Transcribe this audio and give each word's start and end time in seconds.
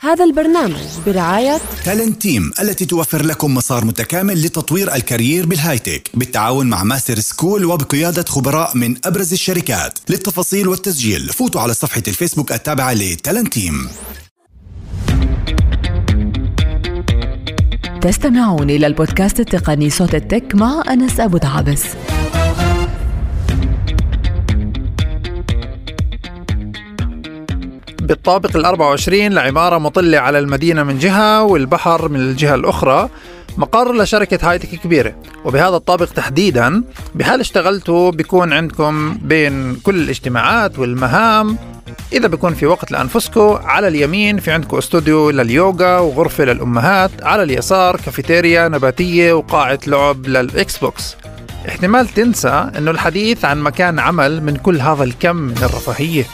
هذا 0.00 0.24
البرنامج 0.24 0.80
برعاية 1.06 1.60
TALENTEAM 1.84 2.52
التي 2.60 2.84
توفر 2.84 3.22
لكم 3.22 3.54
مسار 3.54 3.84
متكامل 3.84 4.42
لتطوير 4.42 4.94
ال 4.94 5.01
career 5.01 5.46
بالهايتك 5.46 6.10
بالتعاون 6.14 6.66
مع 6.66 6.82
Masterschool 6.82 7.64
وبقيادة 7.64 8.24
خبراء 8.28 8.76
من 8.76 8.96
أبرز 9.04 9.32
الشركات. 9.32 9.98
للتفاصيل 10.08 10.68
والتسجيل 10.68 11.28
فوتوا 11.28 11.60
على 11.60 11.74
صفحة 11.74 12.02
الفيسبوك 12.08 12.52
التابعة 12.52 12.92
ل 12.92 13.52
TALENTEAM 13.52 13.88
تستمعون 18.02 18.70
إلى 18.70 18.86
البودكاست 18.86 19.40
التقني 19.40 19.90
صوت 19.90 20.14
التك 20.14 20.54
مع 20.54 20.82
أنس 20.90 21.20
أبو 21.20 21.36
دعابس 21.36 21.82
بالطابق 28.06 28.56
ال 28.56 28.64
24 28.64 29.28
لعمارة 29.32 29.78
مطلة 29.78 30.18
على 30.18 30.38
المدينة 30.38 30.82
من 30.82 30.98
جهة 30.98 31.42
والبحر 31.42 32.08
من 32.08 32.20
الجهة 32.20 32.54
الأخرى. 32.54 33.08
مقر 33.56 33.96
لشركة 33.96 34.50
هايتك 34.50 34.68
كبيرة. 34.68 35.14
وبهذا 35.44 35.76
الطابق 35.76 36.04
تحديدا 36.04 36.84
بحال 37.14 37.40
اشتغلتوا 37.40 38.10
بيكون 38.10 38.52
عندكم 38.52 39.18
بين 39.22 39.74
كل 39.74 39.94
الاجتماعات 39.94 40.78
والمهام. 40.78 41.58
إذا 42.12 42.26
بيكون 42.28 42.54
في 42.54 42.66
وقت 42.66 42.90
لأنفسكم 42.90 43.58
على 43.64 43.88
اليمين 43.88 44.38
في 44.38 44.50
عندكم 44.50 44.76
استوديو 44.76 45.30
لليوغا 45.30 45.98
وغرفة 45.98 46.44
للأمهات 46.44 47.10
على 47.22 47.42
اليسار 47.42 47.96
كافيتيريا 47.96 48.68
نباتية 48.68 49.32
وقاعة 49.32 49.78
لعب 49.86 50.26
لل 50.26 50.78
Xbox. 50.78 51.16
احتمال 51.68 52.08
تنسى 52.08 52.70
أنه 52.78 52.90
الحديث 52.90 53.44
عن 53.44 53.60
مكان 53.60 53.98
عمل 53.98 54.42
من 54.42 54.56
كل 54.56 54.80
هذا 54.80 55.04
الكم 55.04 55.36
من 55.36 55.56
الرفاهية. 55.56 56.24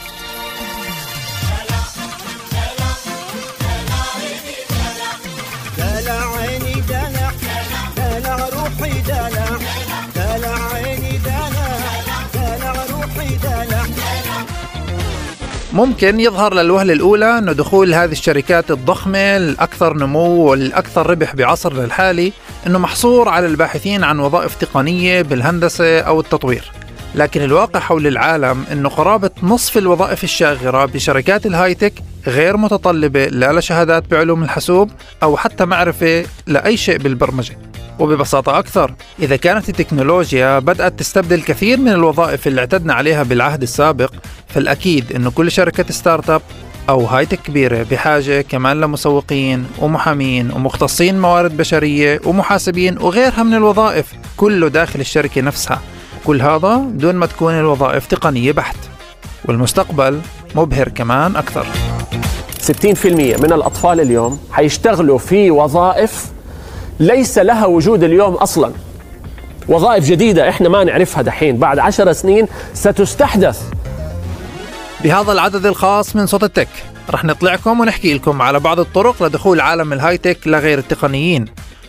ممكن 15.73 16.19
يظهر 16.19 16.53
للوهلة 16.53 16.93
الأولى 16.93 17.37
أن 17.37 17.55
دخول 17.55 17.93
هذه 17.93 18.11
الشركات 18.11 18.71
الضخمة 18.71 19.37
الأكثر 19.37 19.97
نمو 19.97 20.49
والأكثر 20.49 21.09
ربح 21.09 21.35
بعصرنا 21.35 21.85
الحالي 21.85 22.33
أنه 22.67 22.79
محصور 22.79 23.29
على 23.29 23.45
الباحثين 23.45 24.03
عن 24.03 24.19
وظائف 24.19 24.55
تقنية 24.55 25.21
بالهندسة 25.21 25.99
أو 25.99 26.19
التطوير. 26.19 26.71
لكن 27.15 27.41
الواقع 27.41 27.79
حول 27.79 28.07
العالم 28.07 28.65
أنه 28.71 28.89
قرابة 28.89 29.29
نصف 29.43 29.77
الوظائف 29.77 30.23
الشاغرة 30.23 30.85
بشركات 30.85 31.45
الهايتك 31.45 31.93
غير 32.27 32.57
متطلبة 32.57 33.25
لا 33.25 33.59
لشهادات 33.59 34.03
بعلوم 34.11 34.43
الحاسوب 34.43 34.91
أو 35.23 35.37
حتى 35.37 35.65
معرفة 35.65 36.25
لأي 36.47 36.77
شيء 36.77 36.97
بالبرمجة. 36.97 37.57
وببساطة 37.99 38.59
أكثر 38.59 38.93
إذا 39.19 39.35
كانت 39.35 39.69
التكنولوجيا 39.69 40.59
بدأت 40.59 40.99
تستبدل 40.99 41.41
كثير 41.41 41.79
من 41.79 41.87
الوظائف 41.87 42.47
اللي 42.47 42.61
اعتدنا 42.61 42.93
عليها 42.93 43.23
بالعهد 43.23 43.61
السابق 43.61 44.11
فالأكيد 44.47 45.11
أنه 45.15 45.31
كل 45.31 45.51
شركة 45.51 45.93
ستارت 45.93 46.29
أب 46.29 46.41
أو 46.89 47.05
هايتك 47.05 47.39
كبيرة 47.41 47.85
بحاجة 47.91 48.41
كمان 48.41 48.81
لمسوقين 48.81 49.65
ومحامين 49.79 50.51
ومختصين 50.51 51.21
موارد 51.21 51.57
بشرية 51.57 52.21
ومحاسبين 52.25 52.97
وغيرها 52.97 53.43
من 53.43 53.53
الوظائف 53.53 54.13
كله 54.37 54.67
داخل 54.67 54.99
الشركة 54.99 55.41
نفسها. 55.41 55.81
كل 56.25 56.41
هذا 56.41 56.85
دون 56.89 57.15
ما 57.15 57.25
تكون 57.25 57.53
الوظائف 57.53 58.05
تقنية 58.05 58.51
بحت. 58.51 58.75
والمستقبل 59.45 60.21
مبهر 60.55 60.89
كمان 60.89 61.35
أكثر. 61.35 61.65
60% 62.61 63.05
من 63.05 63.53
الأطفال 63.53 63.99
اليوم 63.99 64.39
حيشتغلوا 64.51 65.17
في 65.17 65.51
وظائف 65.51 66.32
ليس 66.99 67.37
لها 67.37 67.65
وجود 67.65 68.03
اليوم 68.03 68.33
أصلا. 68.33 68.71
وظائف 69.67 70.05
جديدة 70.05 70.49
إحنا 70.49 70.69
ما 70.69 70.83
نعرفها 70.83 71.21
دحين. 71.21 71.57
بعد 71.57 71.79
عشر 71.79 72.13
سنين 72.13 72.47
ستستحدث. 72.73 73.61
بهذا 75.03 75.31
العدد 75.31 75.65
الخاص 75.65 76.15
من 76.15 76.25
صوت 76.25 76.43
التك 76.43 76.67
رح 77.09 77.25
نطلعكم 77.25 77.79
ونحكي 77.79 78.13
لكم 78.13 78.41
على 78.41 78.59
بعض 78.59 78.79
الطرق 78.79 79.23
لدخول 79.23 79.61
عالم 79.61 79.93
الهايتك 79.93 80.47
لغير 80.47 80.77
التقنيين. 80.77 81.45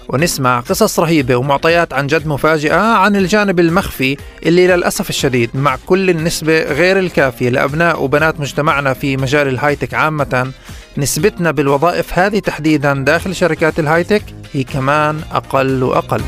ونسمع 0.09 0.61
قصص 0.61 1.01
رهيبة 1.01 1.37
ومعطيات 1.37 1.93
عن 1.93 2.07
جد 2.07 2.27
مفاجئة 2.27 2.81
عن 2.81 3.17
الجانب 3.17 3.61
المخفي 3.61 4.17
اللي 4.47 4.67
للأسف 4.67 5.11
الشديد 5.11 5.51
مع 5.55 5.77
كل 5.87 6.11
النسبة 6.11 6.63
غير 6.63 6.99
الكافية 6.99 7.49
لأبناء 7.49 8.03
وبنات 8.03 8.41
مجتمعنا 8.41 8.95
في 8.95 9.17
مجال 9.17 9.49
الهايتك 9.49 9.95
عامة. 9.95 10.53
نسبتنا 10.99 11.51
بالوظائف 11.51 12.19
هذه 12.19 12.39
تحديدا 12.39 12.95
داخل 12.95 13.35
شركات 13.35 13.79
الهايتك 13.79 14.23
هي 14.53 14.65
كمان 14.65 15.21
أقل 15.33 15.83
وأقل. 15.83 16.23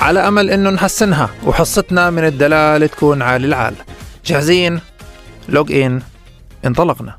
على 0.00 0.28
أمل 0.28 0.50
أنه 0.50 0.70
نحسنها 0.70 1.30
وحصتنا 1.46 2.10
من 2.10 2.24
الدلال 2.24 2.88
تكون 2.88 3.22
عالي 3.22 3.46
العال. 3.46 3.74
جاهزين؟ 4.26 4.80
لوج 5.48 5.72
إن. 5.72 6.02
انطلقنا. 6.64 7.18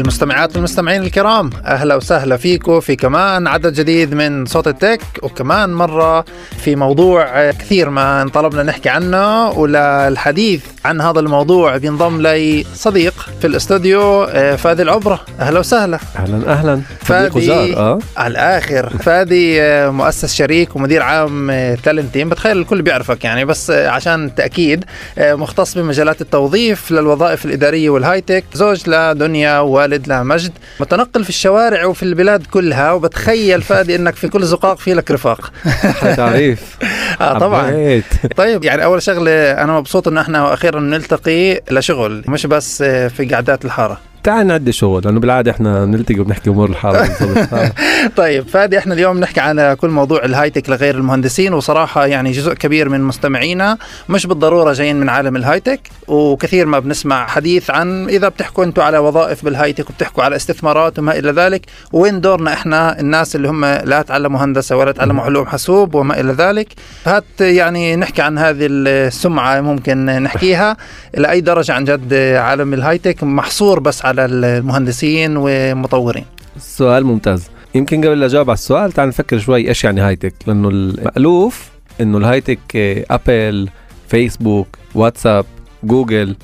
المستمعات 0.00 0.54
والمستمعين 0.56 1.02
الكرام 1.02 1.50
أهلا 1.66 1.94
وسهلا 1.94 2.36
فيكم 2.36 2.80
في 2.80 2.96
كمان 2.96 3.46
عدد 3.46 3.72
جديد 3.72 4.14
من 4.14 4.46
صوت 4.46 4.68
التك 4.68 5.00
وكمان 5.22 5.74
مرة 5.74 6.24
في 6.64 6.76
موضوع 6.76 7.50
كثير 7.50 7.90
ما 7.90 8.22
انطلبنا 8.22 8.62
نحكي 8.62 8.88
عنه 8.88 9.50
وللحديث 9.50 10.62
عن 10.84 11.00
هذا 11.00 11.20
الموضوع 11.20 11.76
بينضم 11.76 12.20
لي 12.22 12.64
صديق 12.74 13.14
في 13.40 13.46
الاستوديو 13.46 14.24
آه، 14.24 14.56
فادي 14.56 14.82
العبرة. 14.82 15.20
أهلا 15.40 15.58
وسهلا. 15.58 15.98
أهلا 16.16 16.52
أهلا. 16.52 16.74
صديق 17.08 17.32
فادي 17.32 17.76
آه. 17.76 17.98
على 18.16 18.30
الآخر. 18.32 18.90
فادي 19.04 19.62
آه، 19.62 19.90
مؤسس 19.90 20.34
شريك 20.34 20.76
ومدير 20.76 21.02
عام 21.02 21.50
TALENTEAM 21.82 22.28
بتخيل 22.28 22.58
الكل 22.58 22.82
بيعرفك 22.82 23.24
يعني 23.24 23.44
بس 23.44 23.70
آه، 23.70 23.88
عشان 23.88 24.24
التاكيد 24.24 24.84
آه، 25.18 25.34
مختص 25.34 25.78
بمجالات 25.78 26.20
التوظيف 26.20 26.90
للوظائف 26.90 27.44
الإدارية 27.44 27.90
والهايتك 27.90 28.44
زوج 28.54 28.88
لدنيا 28.90 29.58
ووالد 29.58 30.08
لمجد 30.08 30.52
متنقل 30.80 31.24
في 31.24 31.30
الشوارع 31.30 31.84
وفي 31.84 32.02
البلاد 32.02 32.46
كلها 32.46 32.92
وبتخيل 32.92 33.62
فادي 33.62 33.96
إنك 33.96 34.14
في 34.16 34.28
كل 34.28 34.44
زقاق 34.44 34.78
في 34.78 34.94
لك 34.94 35.10
رفاق. 35.10 35.52
تعريف. 36.16 36.60
آه 37.20 37.38
طبعا. 37.38 38.02
طيب 38.36 38.64
يعني 38.64 38.84
أول 38.84 39.02
شغلة 39.02 39.52
أنا 39.52 39.72
مبسوط 39.72 40.08
ان 40.08 40.18
إحنا 40.18 40.52
أخيرا 40.70 40.80
نلتقي 40.80 41.60
لشغل 41.70 42.24
مش 42.28 42.46
بس 42.46 42.82
آه، 42.82 43.08
في 43.08 43.24
قعدات 43.26 43.64
الحارة. 43.64 44.00
تعال 44.22 44.46
نعدي 44.46 44.72
شغل 44.72 45.02
لأنه 45.04 45.20
بالعادة 45.20 45.50
إحنا 45.50 45.84
بنلتقي 45.84 46.20
وبنحكي 46.20 46.50
أمور 46.50 46.68
الحارة 46.68 47.08
بالضبط. 47.20 47.72
طيب 48.16 48.48
فادي 48.48 48.78
إحنا 48.78 48.94
اليوم 48.94 49.20
نحكي 49.20 49.40
عن 49.40 49.74
كل 49.74 49.88
موضوع 49.88 50.24
الهايتك 50.24 50.70
لغير 50.70 50.94
المهندسين 50.94 51.54
وصراحة 51.54 52.06
يعني 52.06 52.30
جزء 52.30 52.54
كبير 52.54 52.88
من 52.88 53.00
مستمعينا 53.00 53.78
مش 54.08 54.26
بالضرورة 54.26 54.72
جايين 54.72 55.00
من 55.00 55.08
عالم 55.08 55.36
الهايتك 55.36 55.80
وكثير 56.08 56.66
ما 56.66 56.78
بنسمع 56.78 57.26
حديث 57.26 57.70
عن 57.70 58.08
إذا 58.08 58.28
بتحكوا 58.28 58.64
أنتم 58.64 58.82
على 58.82 58.98
وظائف 58.98 59.44
بالهايتك 59.44 59.90
وبتحكوا 59.90 60.24
على 60.24 60.36
استثمارات 60.36 60.98
وما 60.98 61.18
إلى 61.18 61.30
ذلك 61.30 61.66
وين 61.92 62.20
دورنا 62.20 62.52
إحنا 62.52 63.00
الناس 63.00 63.36
اللي 63.36 63.48
هم 63.48 63.64
لا 63.64 64.02
تعلموا 64.02 64.44
هندسة 64.44 64.76
ولا 64.76 64.92
تعلموا 64.92 65.24
علوم 65.24 65.46
حاسوب 65.46 65.94
وما 65.94 66.20
إلى 66.20 66.32
ذلك 66.32 66.68
هات 67.06 67.24
يعني 67.40 67.96
نحكي 67.96 68.22
عن 68.22 68.38
هذه 68.38 68.66
السمعة 68.70 69.60
ممكن 69.60 70.06
نحكيها 70.06 70.76
إلى 71.16 71.30
أي 71.30 71.40
درجة 71.40 71.72
عن 71.72 71.84
جد 71.84 72.14
عالم 72.14 72.74
الهايتك 72.74 73.22
محصور 73.24 73.80
بس 73.80 74.04
على 74.04 74.09
المهندسين 74.18 75.34
ومطورين 75.36 76.24
سؤال 76.58 77.04
ممتاز. 77.04 77.48
يمكن 77.74 78.04
قبل 78.04 78.20
لا 78.20 78.26
أجاوب 78.26 78.50
على 78.50 78.54
السؤال 78.54 78.92
تعال 78.92 79.08
نفكر 79.08 79.38
شوي 79.38 79.68
إيش 79.68 79.84
يعني 79.84 80.00
هايتك 80.00 80.34
لأنه 80.46 80.68
المألوف 80.68 81.70
إنه 82.00 82.18
الهايتك 82.18 82.58
آه، 82.76 83.04
Apple 83.10 83.68
Facebook 84.08 84.66
WhatsApp 84.94 85.44
Google. 85.84 86.36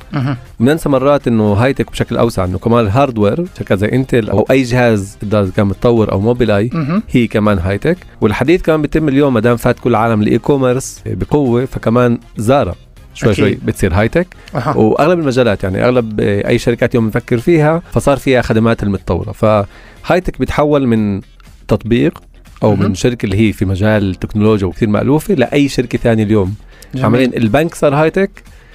بننسى 0.61 0.89
مرات 0.89 1.29
إنه 1.29 1.53
هايتك 1.53 1.91
بشكل 1.91 2.17
أوسع 2.17 2.45
إنه 2.45 2.59
كمان 2.59 2.85
ال 2.85 2.91
hardware 2.91 3.45
شركات 3.59 3.79
زي 3.79 3.89
Intel 3.89 4.31
أو 4.31 4.47
أي 4.51 4.63
جهاز 4.63 5.17
كان 5.57 5.67
متطور 5.67 6.13
أو 6.13 6.21
Mobileye. 6.21 6.71
هي 7.11 7.27
كمان 7.27 7.59
هايتك 7.59 7.99
والحديث 8.21 8.63
كمان 8.63 8.83
بيتم 8.83 9.09
اليوم 9.09 9.35
ما 9.35 9.41
دام 9.41 9.57
فات 9.57 9.79
كل 9.79 9.95
عالم 9.95 10.23
ال 10.23 10.39
e-commerce 10.39 11.01
بقوة 11.07 11.65
فكمان 11.65 12.19
زارا 12.37 12.75
شوي 13.17 13.33
أكيد. 13.33 13.45
شوي 13.45 13.55
بتصير 13.55 13.95
هايتك 13.95 14.27
أها. 14.55 14.77
وأغلب 14.77 15.19
المجالات 15.19 15.65
يعني 15.65 15.85
أغلب 15.85 16.21
آه، 16.21 16.49
أي 16.49 16.59
شركات 16.59 16.95
يوم 16.95 17.05
بنفكر 17.05 17.39
فيها 17.39 17.83
فصار 17.93 18.17
فيها 18.17 18.43
خدمات 18.43 18.83
المتطورة 18.83 19.33
فهايتك 19.33 20.39
بيتحول 20.39 20.87
من 20.87 21.21
تطبيق 21.69 22.23
أو 22.63 22.75
مهم. 22.75 22.85
من 22.85 22.95
شركة 22.95 23.27
اللي 23.27 23.49
هي 23.49 23.53
في 23.53 23.65
مجال 23.65 24.11
التكنولوجيا 24.11 24.67
وكثير 24.67 24.89
مألوفة 24.89 25.35
لأي 25.35 25.69
شركة 25.69 25.99
ثانية 25.99 26.23
اليوم 26.25 26.55
عمليا 26.99 27.31
البنك 27.37 27.75
صار 27.75 27.95
هايتك 27.95 28.31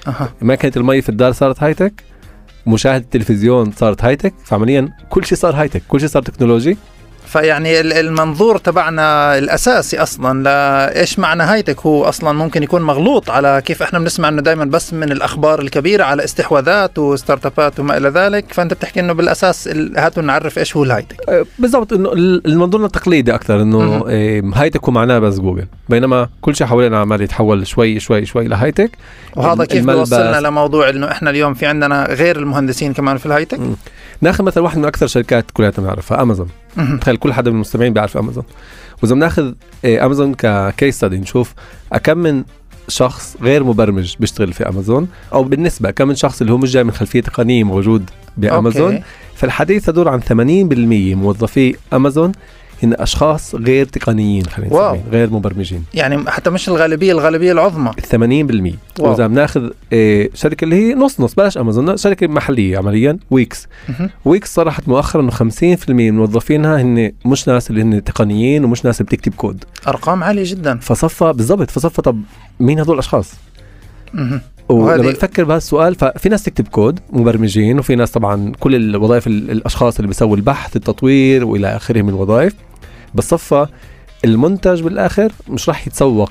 أها. 0.06 0.32
ماكينه 0.42 0.72
المي 0.76 1.02
في 1.02 1.08
الدار 1.08 1.32
صارت 1.32 1.62
هايتك 1.62 1.92
مشاهدة 2.66 3.04
التلفزيون 3.04 3.72
صارت 3.72 4.04
هايتك 4.04 4.34
فعمليا 4.44 4.88
كل 5.10 5.24
شيء 5.24 5.38
صار 5.38 5.54
هايتك 5.54 5.82
كل 5.88 6.00
شيء 6.00 6.08
صار 6.08 6.22
تكنولوجي 6.22 6.76
فيعني 7.26 7.80
ال- 7.80 7.92
المنظور 7.92 8.58
تبعنا 8.58 9.38
الأساسي 9.38 9.98
أصلا 10.02 10.42
لايش 10.42 11.18
معنى 11.18 11.42
هايتك 11.42 11.80
هو 11.80 12.04
أصلا 12.04 12.32
ممكن 12.32 12.62
يكون 12.62 12.82
مغلوط 12.82 13.30
على 13.30 13.62
كيف 13.64 13.82
إحنا 13.82 13.98
بنسمع 13.98 14.28
إنه 14.28 14.42
دائما 14.42 14.64
بس 14.64 14.94
من 14.94 15.12
الأخبار 15.12 15.60
الكبيرة 15.60 16.04
على 16.04 16.24
استحواذات 16.24 16.98
و 16.98 17.04
startup 17.04 17.46
ات 17.46 17.80
وما 17.80 17.96
إلى 17.96 18.08
ذلك 18.08 18.44
فأنت 18.52 18.74
بتحكي 18.74 19.00
إنه 19.00 19.12
بالأساس 19.12 19.68
ال- 19.68 19.98
هاتوا 19.98 20.22
نعرف 20.22 20.58
إيش 20.58 20.76
هو 20.76 20.84
الهايتك 20.84 21.16
آه، 21.28 21.44
بالضبط 21.58 21.92
إنه 21.92 22.12
ال- 22.12 22.46
المنظور 22.46 22.84
التقليدي 22.84 23.34
أكثر 23.34 23.62
إنه 23.62 23.78
مهم. 23.78 24.02
آه، 24.08 24.42
هايتك 24.60 24.84
هو 24.84 24.92
معناه 24.92 25.18
بس 25.18 25.38
جوجل 25.38 25.66
بينما 25.88 26.28
كل 26.40 26.56
شيء 26.56 26.66
حوالينا 26.66 26.98
عمال 27.00 27.22
يتحول 27.22 27.66
شوي 27.66 28.00
شوي 28.00 28.26
شوي 28.26 28.48
لهايتك 28.48 28.90
وهذا 29.36 29.64
كيف. 29.64 29.86
بيوصلنا 29.86 30.40
لموضوع 30.40 30.88
إنه 30.88 31.10
إحنا 31.10 31.30
اليوم 31.30 31.54
في 31.54 31.66
عندنا 31.66 32.06
غير 32.10 32.36
المهندسين 32.36 32.92
كمان 32.92 33.16
في 33.16 33.26
الهايتك 33.26 33.60
مم. 33.60 33.76
ناخذ 34.20 34.44
مثلا 34.44 34.62
واحد 34.64 34.78
من 34.78 34.84
أكثر 34.84 35.06
شركات 35.06 35.44
كلنا 35.54 35.72
بنعرفها 35.78 36.22
امازون. 36.22 36.48
تخيل 37.00 37.16
كل 37.16 37.32
حدا 37.32 37.50
من 37.50 37.56
المستمعين 37.56 37.92
بيعرف 37.92 38.16
أمازون. 38.16 38.44
وإذا 39.02 39.14
بناخذ 39.14 39.52
آه، 39.84 40.06
أمازون 40.06 40.34
ككيس 40.34 40.96
ستدي 40.96 41.16
نشوف 41.18 41.54
كم 42.04 42.18
من 42.18 42.44
شخص 42.88 43.36
غير 43.42 43.64
مبرمج 43.64 44.14
بيشتغل 44.20 44.52
في 44.52 44.68
أمازون؟ 44.68 45.08
أو 45.32 45.44
بالنسبة 45.44 45.90
كم 45.90 46.08
من 46.08 46.14
شخص 46.14 46.40
اللي 46.40 46.52
هو 46.52 46.58
مش 46.58 46.72
جاي 46.72 46.84
من 46.84 46.90
خلفية 46.90 47.20
تقنيه 47.20 47.64
موجود 47.64 48.10
بأمازون؟ 48.36 48.92
أوكي. 48.92 49.04
فالحديث 49.34 49.88
يدور 49.88 50.08
عن 50.08 50.20
80% 50.20 50.32
موظفي 51.16 51.76
أمازون 51.92 52.32
هن 52.82 52.94
أشخاص 52.98 53.54
غير 53.54 53.86
تقنيين 53.86 54.46
خلينا. 54.46 54.68
نسميه 54.92 55.02
غير 55.10 55.30
مبرمجين 55.30 55.84
يعني 55.94 56.30
حتى 56.30 56.50
مش 56.50 56.68
الغالبية 56.68 57.12
الغالبية 57.12 57.52
العظمى 57.52 57.90
80% 57.92 59.00
واو. 59.00 59.10
وإذا 59.10 59.26
بناخذ 59.26 59.70
آه، 59.92 60.28
شركة 60.34 60.64
اللي 60.64 60.76
هي 60.76 60.94
نص 60.94 61.20
نص 61.20 61.34
بلاش 61.34 61.58
أمازون 61.58 61.96
شركة 61.96 62.26
محلية 62.26 62.78
عمليا 62.78 63.18
ويكس. 63.30 63.66
ويكس 64.24 64.54
صرحت 64.54 64.88
مؤخرا 64.88 65.22
انه 65.22 65.30
50% 65.30 65.90
من 65.90 66.16
موظفينها 66.16 66.82
هن 66.82 67.12
مش 67.26 67.48
ناس 67.48 67.70
اللي 67.70 67.82
هن 67.82 68.04
تقنيين 68.04 68.64
ومش 68.64 68.84
ناس 68.84 69.02
بتكتب 69.02 69.34
كود 69.34 69.64
أرقام 69.88 70.24
عالية 70.24 70.44
جدا 70.46 70.78
فصفى 70.78 71.32
بالضبط 71.32 71.70
فصفى 71.70 72.02
طب 72.02 72.20
مين 72.60 72.80
هدول 72.80 72.94
الأشخاص. 72.94 73.32
ولما 74.14 74.42
وهذه- 74.68 75.10
نفكر 75.10 75.44
بهالسؤال 75.44 75.94
ففي 75.94 76.28
ناس 76.28 76.42
تكتب 76.42 76.68
كود 76.68 77.00
مبرمجين 77.12 77.78
وفي 77.78 77.94
ناس 77.96 78.10
طبعا 78.10 78.52
كل 78.60 78.74
الوظائف 78.74 79.26
ال- 79.26 79.50
الأشخاص 79.50 79.96
اللي 79.96 80.08
بيسووا 80.08 80.36
البحث 80.36 80.76
التطوير 80.76 81.44
وإلى 81.44 81.76
آخره 81.76 82.02
من 82.02 82.08
الوظائف 82.08 82.52
بس 83.14 83.28
صفى 83.28 83.66
المنتج 84.24 84.82
بالآخر 84.82 85.32
مش 85.48 85.68
راح 85.68 85.86
يتسوق 85.86 86.30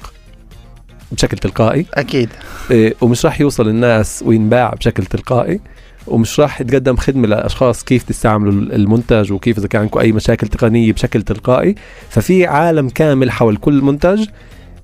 بشكل 1.11 1.37
تلقائي. 1.37 1.85
أكيد. 1.93 2.29
إيه، 2.71 2.95
ومش 3.01 3.25
راح 3.25 3.41
يوصل 3.41 3.67
للناس 3.67 4.23
وينباع 4.25 4.73
بشكل 4.73 5.05
تلقائي 5.05 5.59
ومش 6.07 6.39
راح 6.39 6.61
يتقدم 6.61 6.95
خدمة 6.95 7.27
لأشخاص 7.27 7.83
كيف 7.83 8.03
تستعملوا 8.03 8.51
المنتج 8.51 9.31
وكيف 9.31 9.57
إذا 9.57 9.67
كان 9.67 9.81
عندكم 9.81 9.99
أي 9.99 10.11
مشاكل 10.11 10.47
تقنية 10.47 10.93
بشكل 10.93 11.21
تلقائي. 11.21 11.75
ففي 12.09 12.45
عالم 12.47 12.89
كامل 12.89 13.31
حول 13.31 13.57
كل 13.57 13.81
منتج 13.81 14.27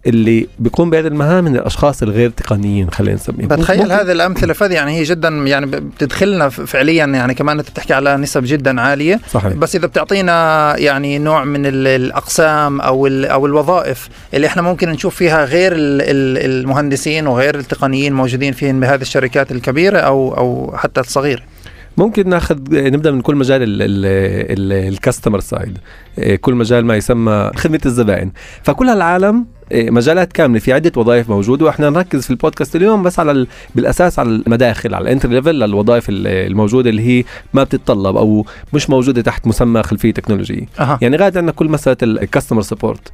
اللي 0.08 0.48
بيقوم 0.60 0.90
بهذه 0.90 1.08
المهام 1.08 1.44
من 1.44 1.56
الأشخاص 1.56 2.04
الغير 2.04 2.30
تقنيين 2.30 2.92
خلينا 2.92 3.16
نسميهم. 3.16 3.48
بتخيل 3.48 3.92
هذه 3.92 4.12
الأمثلة 4.12 4.54
فهذه 4.54 4.74
يعني 4.74 4.98
هي 4.98 5.04
جدا 5.04 5.30
يعني 5.30 5.66
بتدخلنا 5.66 6.50
فعليا 6.50 7.06
يعني 7.06 7.34
كمان 7.34 7.60
أنت 7.60 7.70
بتحكي 7.70 7.94
على 7.94 8.18
نسب 8.18 8.44
جدا 8.46 8.82
عالية. 8.82 9.20
صحيح. 9.32 9.54
بس 9.54 9.76
إذا 9.76 9.88
بتعطينا 9.88 10.76
يعني 10.78 11.20
نوع 11.20 11.44
من 11.44 11.66
ال- 11.66 11.88
الأقسام 11.88 12.82
أو 12.82 13.08
ال- 13.08 13.26
أو 13.26 13.46
الوظائف 13.46 14.10
اللي 14.34 14.48
إحنا 14.48 14.62
ممكن 14.62 14.90
نشوف 14.90 15.16
فيها 15.16 15.46
غير 15.46 15.72
ال- 15.72 16.02
ال- 16.02 16.52
المهندسين 16.62 17.28
وغير 17.28 17.56
التقنيين 17.56 18.14
موجودين 18.14 18.54
فيهم 18.54 18.80
بهذه 18.80 19.02
الشركات 19.02 19.52
الكبيرة 19.52 19.98
أو 19.98 20.38
أو 20.38 20.78
حتى 20.78 21.02
الصغيرة. 21.02 21.42
ممكن 21.98 22.30
ناخذ 22.30 22.58
نبدأ 22.72 23.12
من 23.12 23.22
كل 23.22 23.36
مجال 23.36 23.64
الكاستمر 24.72 25.40
سايد 25.40 25.78
كل 26.42 26.56
مجال 26.56 26.86
ما 26.86 26.96
يسمى 26.96 27.52
خدمة 27.56 27.80
الزبائن. 27.86 28.32
فكل 28.64 28.90
هالعالم 28.90 29.46
إيه، 29.72 29.92
مجالات 29.92 30.34
كاملة 30.34 30.60
في 30.60 30.74
عدة 30.74 30.92
وظائف 30.98 31.30
موجودة 31.30 31.66
وإحنا 31.66 31.90
نركز 31.90 32.24
في 32.24 32.30
البودكاست 32.30 32.76
اليوم 32.76 33.04
بس 33.04 33.20
على 33.20 33.32
ال- 33.32 33.48
بالأساس 33.76 34.20
على 34.20 34.30
المداخل 34.30 34.94
على 34.96 35.04
ال 35.04 35.08
entry 35.08 35.30
level 35.30 35.56
للوظائف 35.56 36.10
ال- 36.10 36.28
الموجودة 36.28 36.90
اللي 36.90 37.02
هي 37.02 37.24
ما 37.54 37.64
بتتطلب 37.64 38.16
أو 38.18 38.46
مش 38.74 38.90
موجودة 38.90 39.22
تحت 39.22 39.48
مسمى 39.48 39.84
خلفية 39.84 40.12
تكنولوجية. 40.14 40.66
أها. 40.80 41.00
يعني 41.02 41.18
غاد 41.18 41.38
عندنا 41.38 41.52
كل 41.52 41.70
مسألة 41.70 41.98
ال 42.04 42.10
customer 42.10 42.62
support. 42.62 43.12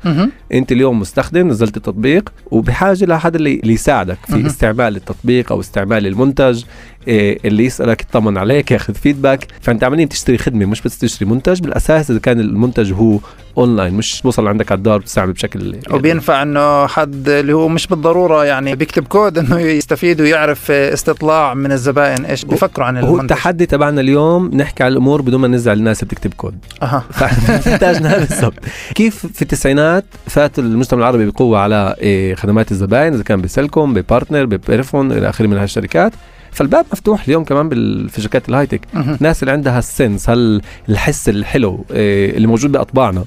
أنت 0.54 0.72
اليوم 0.72 1.00
مستخدم 1.00 1.48
نزلت 1.48 1.78
التطبيق 1.78 2.30
وبحاجة 2.52 3.06
لحد 3.06 3.36
اللي, 3.36 3.60
اللي 3.60 3.74
يساعدك 3.74 4.18
في 4.28 4.36
مهم. 4.36 4.46
استعمال 4.46 4.96
التطبيق 4.96 5.52
أو 5.52 5.60
استعمال 5.60 6.08
المنتج. 6.08 6.64
اللي 7.08 7.66
يسألك 7.66 8.02
يطمن 8.02 8.38
عليك 8.38 8.72
ياخذ 8.72 8.94
feedback 8.94 9.48
فأنت 9.62 9.84
عمليا 9.84 10.06
بتشتري 10.06 10.38
خدمة 10.38 10.66
مش 10.66 10.82
بس 10.82 10.98
تشتري 10.98 11.30
منتج 11.30 11.60
بالأساس 11.62 12.12
إذا 12.12 12.20
كان 12.20 12.40
المنتج 12.40 12.94
هو 12.94 13.20
اونلاين 13.58 13.94
مش 13.94 14.22
بوصل 14.22 14.48
عندك 14.48 14.72
على 14.72 14.78
الدار 14.78 14.98
بتستعمل 14.98 15.34
بشكل 15.34 15.76
وبينفع 15.92 16.42
إنه 16.42 16.88
حد 16.88 17.30
اللي 17.30 17.54
هو 17.54 17.68
مش 17.68 17.88
بالضرورة 17.88 18.46
يعني 18.46 18.76
بيكتب 18.76 19.08
كود 19.08 19.38
إنه 19.38 19.60
يستفيد 19.60 20.22
ويعرف 20.22 20.72
استطلاع 20.72 21.54
من 21.54 21.72
الزبائن 21.72 22.26
إيش 22.26 22.46
بيفكروا 22.46 22.88
عن 22.88 22.98
هو 22.98 23.08
المنتج. 23.08 23.32
التحدي 23.32 23.66
تبعنا 23.66 24.02
اليوم 24.02 24.52
نحكي 24.54 24.84
على 24.84 24.92
الأمور 24.92 25.22
بدون 25.22 25.42
ما 25.42 25.48
نزعل 25.48 25.78
الناس 25.78 26.04
اللي 26.04 26.10
بتكتب 26.10 26.34
كود. 26.34 26.56
أها. 26.82 27.04
فاحتاجنا 27.18 28.10
هذا 28.10 28.26
بالضبط. 28.30 28.60
كيف 28.96 29.26
في 29.26 29.42
التسعينات 29.42 30.06
فات 30.28 30.60
المجتمع 30.60 31.00
العربي 31.00 31.26
بقوة 31.26 31.60
على 31.60 31.96
إيه، 32.00 32.36
خدمات 32.36 32.72
الزبائن 32.72 33.14
إذا 33.14 33.24
كان 33.24 33.42
ب 33.42 33.48
Cellcom 33.48 33.94
ب 33.94 34.00
Partner 34.00 34.46
ب 34.46 34.52
Pelephone 34.52 35.12
إلى 35.12 35.30
آخره 35.30 35.48
من 35.48 35.58
هالشركات؟ 35.58 36.14
فالباب 36.54 36.86
مفتوح 36.94 37.24
اليوم 37.28 37.44
كمان 37.44 37.70
في 38.08 38.22
شركات 38.22 38.50
الهايتك 38.50 38.82
مهم. 38.94 39.14
الناس 39.16 39.44
اللي 39.44 39.52
عندها 39.52 39.80
ال 39.80 39.88
sense 39.88 40.30
هال 40.30 40.62
الحس 40.90 41.30
الحلو 41.30 41.86
إيه، 41.92 42.36
اللي 42.38 42.48
موجود 42.48 42.72
بأطباعنا 42.72 43.24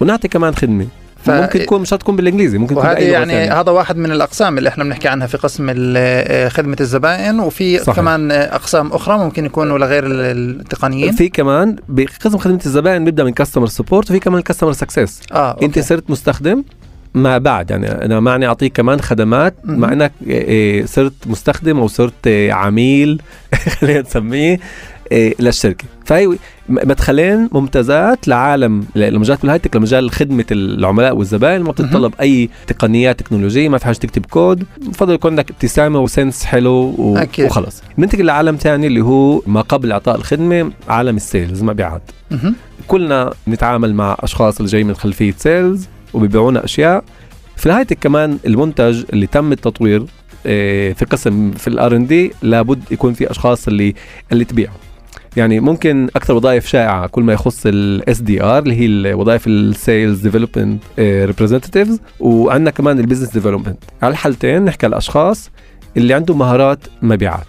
ونعطي 0.00 0.28
كمان 0.28 0.54
خدمة 0.54 0.86
ف- 1.24 1.30
ممكن 1.30 1.58
تكون 1.58 1.80
مش 1.80 1.90
تكون 1.90 2.16
بالإنجليزي 2.16 2.58
ممكن 2.58 2.74
تكون 2.74 2.86
لغة 2.86 2.98
يعني 2.98 3.32
ثانية 3.32 3.60
هذا 3.60 3.70
واحد 3.70 3.96
من 3.96 4.12
الأقسام 4.12 4.58
اللي 4.58 4.68
إحنا 4.68 4.84
بنحكي 4.84 5.08
عنها 5.08 5.26
في 5.26 5.36
قسم 5.36 5.66
ال- 5.70 6.50
خدمة 6.50 6.76
الزبائن 6.80 7.40
وفي 7.40 7.78
صحيح. 7.78 7.96
كمان 7.96 8.32
أقسام 8.32 8.92
أخرى 8.92 9.18
ممكن 9.18 9.44
يكونوا 9.46 9.78
لغير 9.78 10.06
ال- 10.06 10.60
التقنيين 10.60 11.12
في 11.12 11.28
كمان 11.28 11.76
بقسم 11.88 12.38
خدمة 12.38 12.60
الزبائن 12.66 13.04
بيبدأ 13.04 13.24
من 13.24 13.32
customer 13.32 13.66
support 13.66 14.10
وفي 14.10 14.18
كمان 14.20 14.42
customer 14.42 14.72
success 14.72 15.20
أنت 15.32 15.36
أوكي. 15.62 15.82
صرت 15.82 16.10
مستخدم 16.10 16.64
ما 17.14 17.38
بعد. 17.38 17.70
يعني 17.70 17.86
أنا 17.88 18.20
معني 18.20 18.46
أعطيك 18.46 18.72
كمان 18.72 19.00
خدمات. 19.00 19.54
مع 19.64 19.92
إنك 19.92 20.12
إيه، 20.26 20.48
إيه، 20.48 20.86
صرت 20.86 21.12
مستخدم 21.26 21.78
أو 21.78 21.88
صرت 21.88 22.26
إيه، 22.26 22.52
عميل 22.52 23.22
خلينا 23.80 24.00
نسميه 24.00 24.60
للشركة. 25.12 25.84
فهي 26.04 26.36
مدخلين 26.68 27.48
ممتازات 27.52 28.28
لعالم 28.28 28.84
لمجالات 28.94 29.44
الهايتك 29.44 29.76
لمجال 29.76 30.10
خدمة 30.10 30.44
العملاء 30.50 31.16
والزبائن 31.16 31.62
ما 31.62 31.70
بتتطلب 31.70 32.14
أي 32.20 32.48
تقنيات 32.66 33.20
تكنولوجية. 33.20 33.68
ما 33.68 33.78
في 33.78 33.84
حاجة 33.84 33.96
تكتب 33.96 34.26
كود. 34.26 34.64
بفضل 34.80 35.14
يكون 35.14 35.30
عندك 35.30 35.50
ابتسامة 35.50 36.00
و 36.00 36.07
sense 36.07 36.44
حلو 36.44 36.94
و... 36.98 37.16
أكيد. 37.16 37.46
وخلص 37.46 37.82
ننتقل 37.98 38.24
لعالم 38.24 38.56
ثاني 38.56 38.86
اللي 38.86 39.00
هو 39.00 39.42
ما 39.46 39.60
قبل 39.60 39.92
إعطاء 39.92 40.16
الخدمة 40.16 40.72
عالم 40.88 41.16
ال 41.16 41.23
sales. 41.23 41.62
مبيعات. 41.62 42.02
كلنا 42.88 43.32
نتعامل 43.48 43.94
مع 43.94 44.16
أشخاص 44.20 44.56
اللي 44.56 44.70
جايين 44.70 44.86
من 44.86 44.94
خلفية 44.94 45.34
sales. 45.38 45.88
وبيبيعونا 46.14 46.64
أشياء. 46.64 47.04
في 47.56 47.66
الهايتك 47.66 47.98
كمان 47.98 48.38
المنتج 48.46 49.04
اللي 49.12 49.26
تم 49.26 49.52
التطوير 49.52 50.04
آه، 50.46 50.92
في 50.92 51.04
قسم 51.04 51.50
في 51.50 51.68
ال 51.68 51.96
R&D 51.96 52.32
لابد 52.42 52.82
يكون 52.90 53.12
في 53.12 53.30
أشخاص 53.30 53.68
اللي 53.68 53.94
اللي 54.32 54.44
تبيعه. 54.44 54.72
يعني 55.36 55.60
ممكن 55.60 56.08
أكثر 56.16 56.34
وظائف 56.34 56.66
شائعة 56.66 57.06
كل 57.06 57.22
ما 57.22 57.32
يخص 57.32 57.62
ال 57.66 58.20
SDR 58.20 58.58
اللي 58.62 58.74
هي 58.74 58.86
الوظائف 58.86 59.46
ال 59.46 59.58
sales 59.58 60.20
development 60.20 60.82
representatives 60.98 62.00
وعندنا 62.20 62.70
كمان 62.70 62.98
ال 63.00 63.04
business 63.04 63.32
development 63.32 63.78
على 64.02 64.10
الحالتين 64.12 64.64
نحكي 64.64 64.86
على 64.86 64.92
الأشخاص 64.92 65.50
اللي 65.96 66.14
عندهم 66.14 66.38
مهارات 66.38 66.78
مبيعات. 67.02 67.46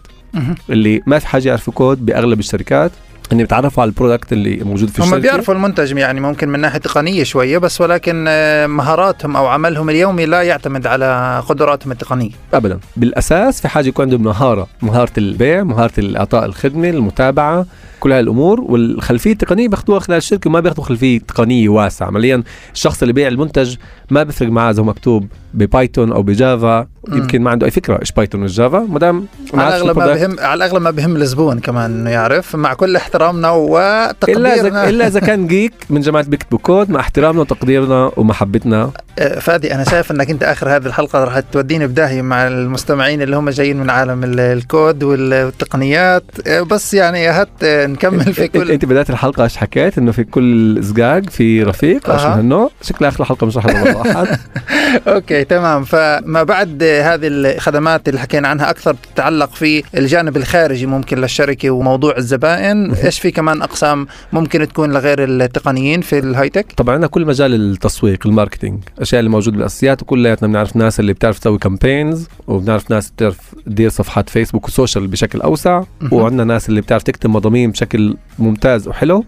اللي 0.70 1.02
ما 1.08 1.20
في 1.20 1.28
حاجة 1.28 1.48
يعرفوا 1.48 1.74
كود 1.74 2.06
بأغلب 2.06 2.40
الشركات. 2.40 2.92
إن 3.32 3.38
بيتعرفوا 3.38 3.82
على 3.84 3.90
ال 3.90 3.95
product 3.95 4.34
اللي 4.34 4.56
موجود 4.64 4.90
في 4.90 5.02
هم 5.02 5.06
الشركة. 5.06 5.22
بيعرفوا 5.22 5.54
المنتج 5.54 5.98
يعني 5.98 6.20
ممكن 6.20 6.50
من 6.50 6.60
ناحية 6.60 6.80
تقنية 6.80 7.24
شوية 7.24 7.58
بس 7.58 7.82
ولكن 7.82 8.26
آه، 8.28 8.68
مهاراتهم 8.68 9.36
أو 9.36 9.48
عملهم 9.48 9.90
اليومي 9.90 10.26
لا 10.26 10.42
يعتمد 10.42 10.88
على 10.88 11.44
قدراتهم 11.48 11.92
التقنية. 11.92 12.30
ابدا. 12.54 12.80
بالأساس 12.98 13.62
في 13.62 13.68
حاجة 13.68 13.88
يكون 13.88 14.06
عندهم 14.06 14.24
مهارة 14.24 14.68
مهارة 14.82 15.12
البيع 15.18 15.64
مهارة 15.64 16.18
إعطاء 16.18 16.46
الخدمة 16.46 16.90
المتابعة 16.90 17.66
كل 18.00 18.12
هاي 18.12 18.20
الأمور. 18.20 18.62
والخلفية 18.62 19.32
التقنية 19.32 19.68
بياخذوها 19.68 20.00
خلال 20.00 20.18
الشركة 20.18 20.50
وما 20.50 20.60
بياخذوا 20.60 20.84
خلفية 20.86 21.20
تقنية 21.20 21.70
واسعة. 21.70 22.08
عمليا 22.08 22.44
الشخص 22.74 23.02
اللي 23.02 23.14
بيع 23.14 23.28
المنتج 23.28 23.76
ما 24.12 24.24
بيفرق 24.24 24.50
معاه 24.50 24.72
إذا 24.72 24.82
هو 24.82 24.86
مكتوب 24.86 25.28
ب 25.54 25.62
Python 25.62 26.12
أو 26.12 26.24
ب 26.24 26.35
Java. 26.35 26.93
يمكن 27.12 27.42
ما 27.42 27.52
عنده 27.52 27.66
أي 27.66 27.72
فكرة. 27.72 28.00
إيش 28.02 28.12
Python 28.12 28.42
وال 28.42 28.54
Java 28.54 28.80
ما 28.80 29.00
دام 29.00 29.26
على 29.54 29.76
الأغلب 29.78 30.00
ما. 30.00 30.14
بهم 30.14 30.36
على 30.40 30.54
الأغلب 30.54 30.82
ما 30.82 30.92
بهم 30.92 31.16
الزبون 31.16 31.60
كمان 31.60 31.92
انه 31.92 32.10
يعرف؟ 32.10 32.56
مع 32.56 32.74
كل 32.74 32.96
احترامنا 32.96 33.50
إلا 33.50 34.06
اذا 34.06 34.10
وتقديرنا. 34.10 34.90
إلا 34.90 35.08
إذا 35.08 35.20
كان 35.20 35.48
geek 35.54 35.74
من 35.90 36.02
جماعة 36.02 36.26
بيكتبوا 36.26 36.60
كود 36.60 36.90
مع 36.90 37.00
احترامنا 37.00 37.42
وتقديرنا 37.42 38.12
ومحبتنا. 38.18 38.92
آه، 39.20 39.40
فادي 39.40 39.76
أنا 39.76 39.84
شايف 39.84 40.12
إنك 40.12 40.30
أنت 40.30 40.44
آخر 40.44 40.76
هذه 40.76 40.86
الحلقة 40.86 41.24
راح 41.24 41.40
توديني 41.40 41.88
بداهية 41.88 42.22
مع 42.22 42.48
المستمعين 42.48 43.22
اللي 43.22 43.36
هم 43.36 43.50
جايين 43.50 43.78
من 43.78 43.90
عالم 43.90 44.24
ال- 44.24 44.40
الكود 44.40 45.04
وال- 45.04 45.46
والتقنيات. 45.46 46.24
آه، 46.48 46.62
بس 46.62 46.94
يعني 46.94 47.28
هات 47.28 47.50
آه، 47.64 47.86
نكمل 47.88 48.34
في 48.34 48.48
كل 48.54 48.72
أنت 48.72 48.86
بداية 48.86 49.06
الحلقة 49.10 49.44
إيش 49.44 49.58
حكيت؟ 49.58 49.98
إنه 49.98 50.12
في 50.12 50.24
كل 50.24 50.78
زقاق 50.84 51.30
في 51.30 51.64
رفيق 51.64 52.10
إيش 52.10 52.22
من. 52.22 52.32
هالنوع. 52.32 52.70
شكلها 52.82 53.10
آخر 53.10 53.24
حلقة 53.26 53.48
مش 53.48 53.58
رح 53.58 53.66
واحد 53.66 54.28
أوكي 55.08 55.44
تمام. 55.44 55.84
فما 55.84 56.44
بعد 56.44 56.84
هذه 57.02 57.28
الخدمات 57.28 58.10
اللي 58.10 58.20
حكينا 58.20 58.48
عنها 58.48 58.70
أكثر 58.70 58.96
تتعلق 59.14 59.52
في 59.52 59.84
الجانب 59.98 60.38
الخارجي 60.38 60.86
ممكن 60.86 61.18
للشركة 61.18 61.70
وموضوع 61.70 62.18
الزبائن. 62.18 62.94
إيش 62.94 63.20
في 63.20 63.32
كمان 63.32 63.62
أقسام 63.62 64.08
ممكن 64.34 64.68
تكون 64.68 64.92
لغير 64.92 65.24
التقنيين 65.24 66.02
في 66.02 66.20
ال 66.20 66.24
high-tech؟ 66.24 66.72
طبعا 66.78 66.94
عندنا 66.94 67.08
كل 67.08 67.26
مجال 67.26 67.54
التسويق 67.54 68.28
ال 68.28 68.33
marketing 68.33 68.84
الاشياء 68.98 69.20
اللي 69.20 69.30
موجود 69.32 69.54
بالأساسيات 69.54 70.02
وكلياتنا 70.02 70.48
بنعرف 70.48 70.76
ناس 70.76 71.00
اللي 71.00 71.14
بتعرف 71.14 71.40
تسوي 71.40 71.58
campaigns 71.58 72.28
وبنعرف 72.48 72.92
ناس 72.92 73.12
بتعرف 73.12 73.56
تدير 73.66 73.90
صفحات 73.90 74.30
Facebook 74.30 74.68
و 74.68 74.73
social 74.73 75.08
بشكل 75.08 75.42
أوسع. 75.42 75.84
وعندنا 76.12 76.44
ناس 76.44 76.70
اللي 76.70 76.82
بتعرف 76.82 77.04
تكتب 77.04 77.30
مضامين 77.30 77.72
بشكل 77.72 78.18
ممتاز 78.40 78.88
وحلو. 78.88 79.26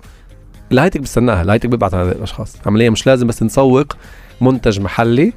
ال 0.72 0.75
high-tech 0.75 1.02
بستناها 1.02 1.42
ال 1.42 1.45
high-tech 1.45 1.70
بيبعت 1.70 1.94
على 1.94 2.04
هذول 2.04 2.16
الأشخاص. 2.16 2.56
عمليا 2.66 2.90
مش 2.90 3.08
لازم 3.08 3.28
بس 3.28 3.44
نسوق 3.44 3.94
منتج 4.42 4.80
محلي. 4.80 5.34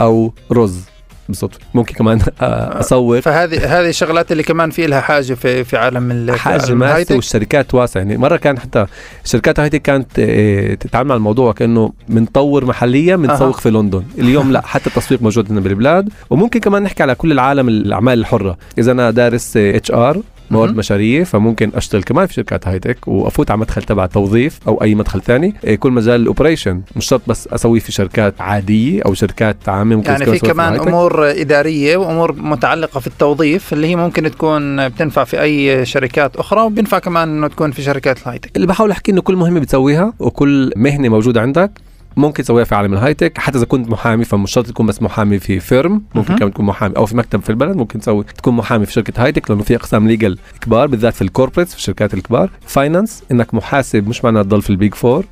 أو 0.00 0.34
رز. 0.52 0.84
بالصدفه 1.28 1.58
ممكن 1.74 1.94
كمان 1.94 2.20
اسوق 2.40 3.18
فهذه 3.18 3.80
هذه 3.80 3.88
الشغلات 3.88 4.32
اللي 4.32 4.42
كمان 4.42 4.70
في 4.70 4.86
لها 4.86 5.00
حاجة 5.00 5.34
في 5.34 5.64
في 5.64 5.76
عالم 5.76 6.32
حاجة 6.36 6.74
ماسه. 6.74 7.14
والشركات 7.14 7.74
واسعة. 7.74 8.00
يعني 8.00 8.16
مرة 8.16 8.36
كان 8.36 8.58
حتى 8.58 8.86
شركات 9.24 9.60
high-tech 9.60 9.82
كانت 9.82 10.18
آه، 10.18 10.74
تتعامل 10.74 11.08
مع 11.08 11.14
الموضوع 11.14 11.52
كأنه 11.52 11.92
بنطور 12.08 12.64
محليا 12.64 13.16
بنسوق. 13.16 13.60
في 13.60 13.70
لندن. 13.70 14.02
اليوم 14.18 14.52
لا 14.52 14.66
حتى 14.66 14.86
التسويق 14.86 15.22
موجود 15.22 15.50
هنا 15.50 15.60
بالبلاد. 15.60 16.08
وممكن 16.30 16.60
كمان 16.60 16.82
نحكي 16.82 17.02
على 17.02 17.14
كل 17.14 17.32
العالم 17.32 17.68
الأعمال 17.68 18.18
الحرة. 18.18 18.56
إذا 18.78 18.92
أنا 18.92 19.10
دارس 19.10 19.56
HR 19.56 20.20
موارد. 20.52 20.74
بشريه 20.76 21.24
فممكن 21.24 21.70
أشتغل 21.74 22.02
كمان 22.02 22.26
في 22.26 22.34
شركات 22.34 22.68
high-tech 22.68 23.08
وأفوت 23.08 23.50
على 23.50 23.60
مدخل 23.60 23.82
تبع 23.82 24.06
توظيف 24.06 24.58
أو 24.68 24.82
أي 24.82 24.94
مدخل 24.94 25.20
ثاني 25.22 25.54
إيه، 25.64 25.76
كل 25.76 25.92
مجال 25.92 26.20
ال 26.20 26.26
operation 26.26 26.82
مش 26.96 27.06
شرط 27.06 27.22
بس 27.26 27.48
أسويه 27.48 27.80
في 27.80 27.92
شركات 27.92 28.40
عادية 28.40 29.02
أو 29.02 29.14
شركات 29.14 29.68
عامة 29.68 29.96
ممكن 29.96 30.10
يعني 30.12 30.24
في 30.26 30.38
كمان. 30.38 30.74
أمور 30.74 31.30
إدارية 31.30 31.96
وأمور 31.96 32.32
متعلقة 32.32 33.00
في 33.00 33.06
التوظيف 33.06 33.72
اللي 33.72 33.86
هي 33.86 33.96
ممكن 33.96 34.30
تكون 34.30 34.88
بتنفع 34.88 35.24
في 35.24 35.40
أي 35.40 35.86
شركات 35.86 36.36
أخرى 36.36 36.60
وبينفع 36.60 36.98
كمان 36.98 37.28
إنه 37.28 37.48
تكون 37.48 37.70
في 37.70 37.82
شركات 37.82 38.22
ال 38.22 38.25
high-tech 38.25 38.56
اللي 38.56 38.66
بحاول 38.66 38.90
أحكي 38.90 39.12
إنه 39.12 39.20
كل 39.20 39.36
مهمة 39.36 39.60
بتسويها 39.60 40.12
وكل 40.18 40.72
مهنة 40.76 41.08
موجودة 41.08 41.40
عندك 41.40 41.70
ممكن 42.16 42.42
تسويها 42.42 42.64
في 42.64 42.74
عالم 42.74 42.92
ال 42.92 42.97
high-tech 42.97 43.38
حتى 43.38 43.58
إذا 43.58 43.66
كنت 43.66 43.88
محامي 43.90 44.24
فمش 44.24 44.52
شرط 44.52 44.66
تكون 44.66 44.86
بس 44.86 45.02
محامي 45.02 45.38
في 45.38 45.60
firm 45.60 46.02
ممكن. 46.14 46.36
كمان 46.36 46.52
تكون 46.52 46.66
محامي 46.66 46.96
أو 46.96 47.06
في 47.06 47.16
مكتب 47.16 47.42
في 47.42 47.50
البلد 47.50 47.76
ممكن 47.76 48.00
تسوي 48.00 48.24
تكون 48.24 48.54
محامي 48.54 48.86
في 48.86 48.92
شركة 48.92 49.24
high-tech 49.24 49.50
لأنه 49.50 49.62
في 49.62 49.74
أقسام 49.76 50.08
legal 50.08 50.38
كبار 50.60 50.86
بالذات 50.86 51.14
في 51.14 51.22
ال 51.22 51.26
corporates 51.26 51.70
في 51.72 51.78
الشركات 51.78 52.14
الكبار 52.14 52.50
finance 52.66 53.22
إنك 53.32 53.54
محاسب 53.54 54.08
مش 54.08 54.24
معناه 54.24 54.42
تضل 54.42 54.62
في 54.62 54.70
ال 54.70 54.76
Big 54.76 54.94
Four. 54.94 55.24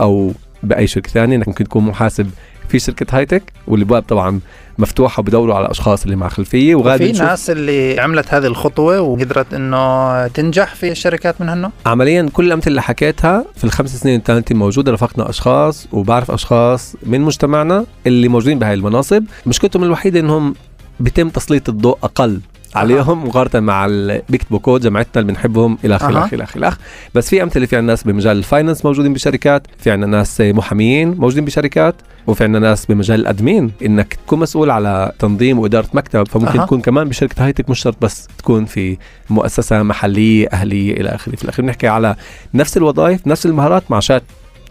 أو 0.00 0.32
بأي 0.62 0.86
شركة 0.86 1.10
ثانية 1.10 1.36
إنك 1.36 1.48
ممكن 1.48 1.64
تكون 1.64 1.84
محاسب 1.84 2.30
في 2.68 2.78
شركة 2.78 3.16
high-tech 3.18 3.42
والابواب 3.66 4.02
طبعا 4.02 4.40
مفتوحة 4.80 5.20
وبدوروا 5.20 5.54
على 5.54 5.70
اشخاص 5.70 6.02
اللي 6.04 6.16
مع 6.16 6.28
خلفية 6.28 6.74
وغالبا 6.74 7.12
في 7.12 7.18
ناس 7.18 7.50
اللي 7.50 8.00
عملت 8.00 8.34
هذه 8.34 8.46
الخطوة 8.46 9.00
وقدرت 9.00 9.54
إنه 9.54 10.26
تنجح 10.26 10.74
في 10.74 10.90
الشركات 10.90 11.40
من 11.40 11.48
هنه 11.48 11.70
عمليا 11.86 12.28
كل 12.32 12.46
الأمثلة 12.46 12.68
اللي 12.68 12.82
حكيتها 12.82 13.44
في 13.56 13.64
الخمس 13.64 13.96
سنين 13.96 14.18
الثالثه 14.18 14.54
موجودة 14.54 14.92
رافقنا 14.92 15.30
أشخاص 15.30 15.86
وبعرف 15.92 16.30
أشخاص 16.30 16.94
من 17.02 17.20
مجتمعنا 17.20 17.84
اللي 18.06 18.28
موجودين 18.28 18.58
بهاي 18.58 18.74
المناصب. 18.74 19.24
مشكلتهم 19.46 19.84
الوحيدة 19.84 20.20
إنهم 20.20 20.54
بيتم 21.00 21.28
تسليط 21.28 21.68
الضوء 21.68 21.98
أقل. 22.02 22.40
عليهم 22.74 23.26
مقارنة 23.28 23.60
مع 23.66 23.86
اللي 23.86 24.22
بيكتبوا 24.28 24.58
كود 24.58 24.80
جماعتنا 24.80 25.20
اللي 25.20 25.32
بنحبهم 25.32 25.78
إلى 25.84 25.96
آخره. 25.96 26.08
إلى 26.08 26.18
آخره 26.24 26.34
إلى 26.34 26.68
آخره 26.68 26.78
بس 27.14 27.28
في 27.28 27.42
أمثلة 27.42 27.66
في 27.66 27.76
عندنا 27.76 27.92
ناس 27.92 28.02
بمجال 28.02 28.36
ال 28.36 28.42
finance 28.42 28.84
موجودين 28.84 29.12
بشركات 29.12 29.66
في 29.78 29.90
عندنا 29.90 30.16
ناس 30.18 30.40
محاميين 30.40 31.08
موجودين 31.10 31.44
بشركات 31.44 31.94
وفي 32.26 32.44
عندنا 32.44 32.68
ناس 32.68 32.86
بمجال 32.86 33.20
ال 33.20 33.29
admin 33.29 33.72
إنك 33.84 34.14
تكون 34.14 34.38
مسؤول 34.38 34.70
على 34.70 35.12
تنظيم 35.18 35.58
وإدارة 35.58 35.88
مكتب 35.94 36.28
فممكن 36.28 36.58
أها. 36.58 36.66
تكون 36.66 36.80
كمان 36.80 37.08
بشركة 37.08 37.44
high-tech 37.44 37.70
مش 37.70 37.80
شرط 37.80 37.96
بس 38.00 38.28
تكون 38.38 38.64
في 38.64 38.96
مؤسسة 39.30 39.82
محلية 39.82 40.48
أهلية 40.52 40.92
إلى 41.00 41.08
آخره 41.08 41.36
في 41.36 41.44
الاخير 41.44 41.64
بنحكي 41.64 41.88
على 41.88 42.16
نفس 42.54 42.76
الوظائف 42.76 43.26
نفس 43.26 43.46
المهارات 43.46 43.82
معاشات 43.90 44.22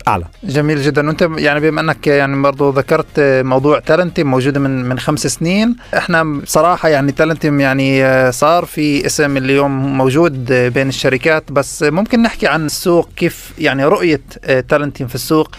أعلى. 0.09 0.25
جميل 0.43 0.81
جدا. 0.81 1.07
وأنت 1.07 1.29
يعني 1.37 1.59
بما 1.59 1.81
أنك 1.81 2.07
يعني 2.07 2.41
برضو 2.41 2.69
ذكرت 2.69 3.07
موضوع 3.19 3.79
Talenteam 3.79 4.31
موجوده 4.31 4.59
من 4.59 4.85
من 4.85 4.99
خمس 4.99 5.27
سنين 5.27 5.75
إحنا 5.97 6.23
بصراحة 6.23 6.89
يعني 6.89 7.11
Talenteam 7.11 7.59
يعني 7.59 8.31
صار 8.31 8.65
في 8.65 9.05
اسم 9.05 9.37
اليوم 9.37 9.97
موجود 9.97 10.51
بين 10.53 10.87
الشركات 10.87 11.51
بس 11.51 11.83
ممكن 11.83 12.21
نحكي 12.21 12.47
عن 12.47 12.65
السوق 12.65 13.09
كيف 13.15 13.51
يعني 13.59 13.85
رؤية 13.85 14.21
Talenteam 14.69 15.07
في 15.07 15.15
السوق؟ 15.15 15.51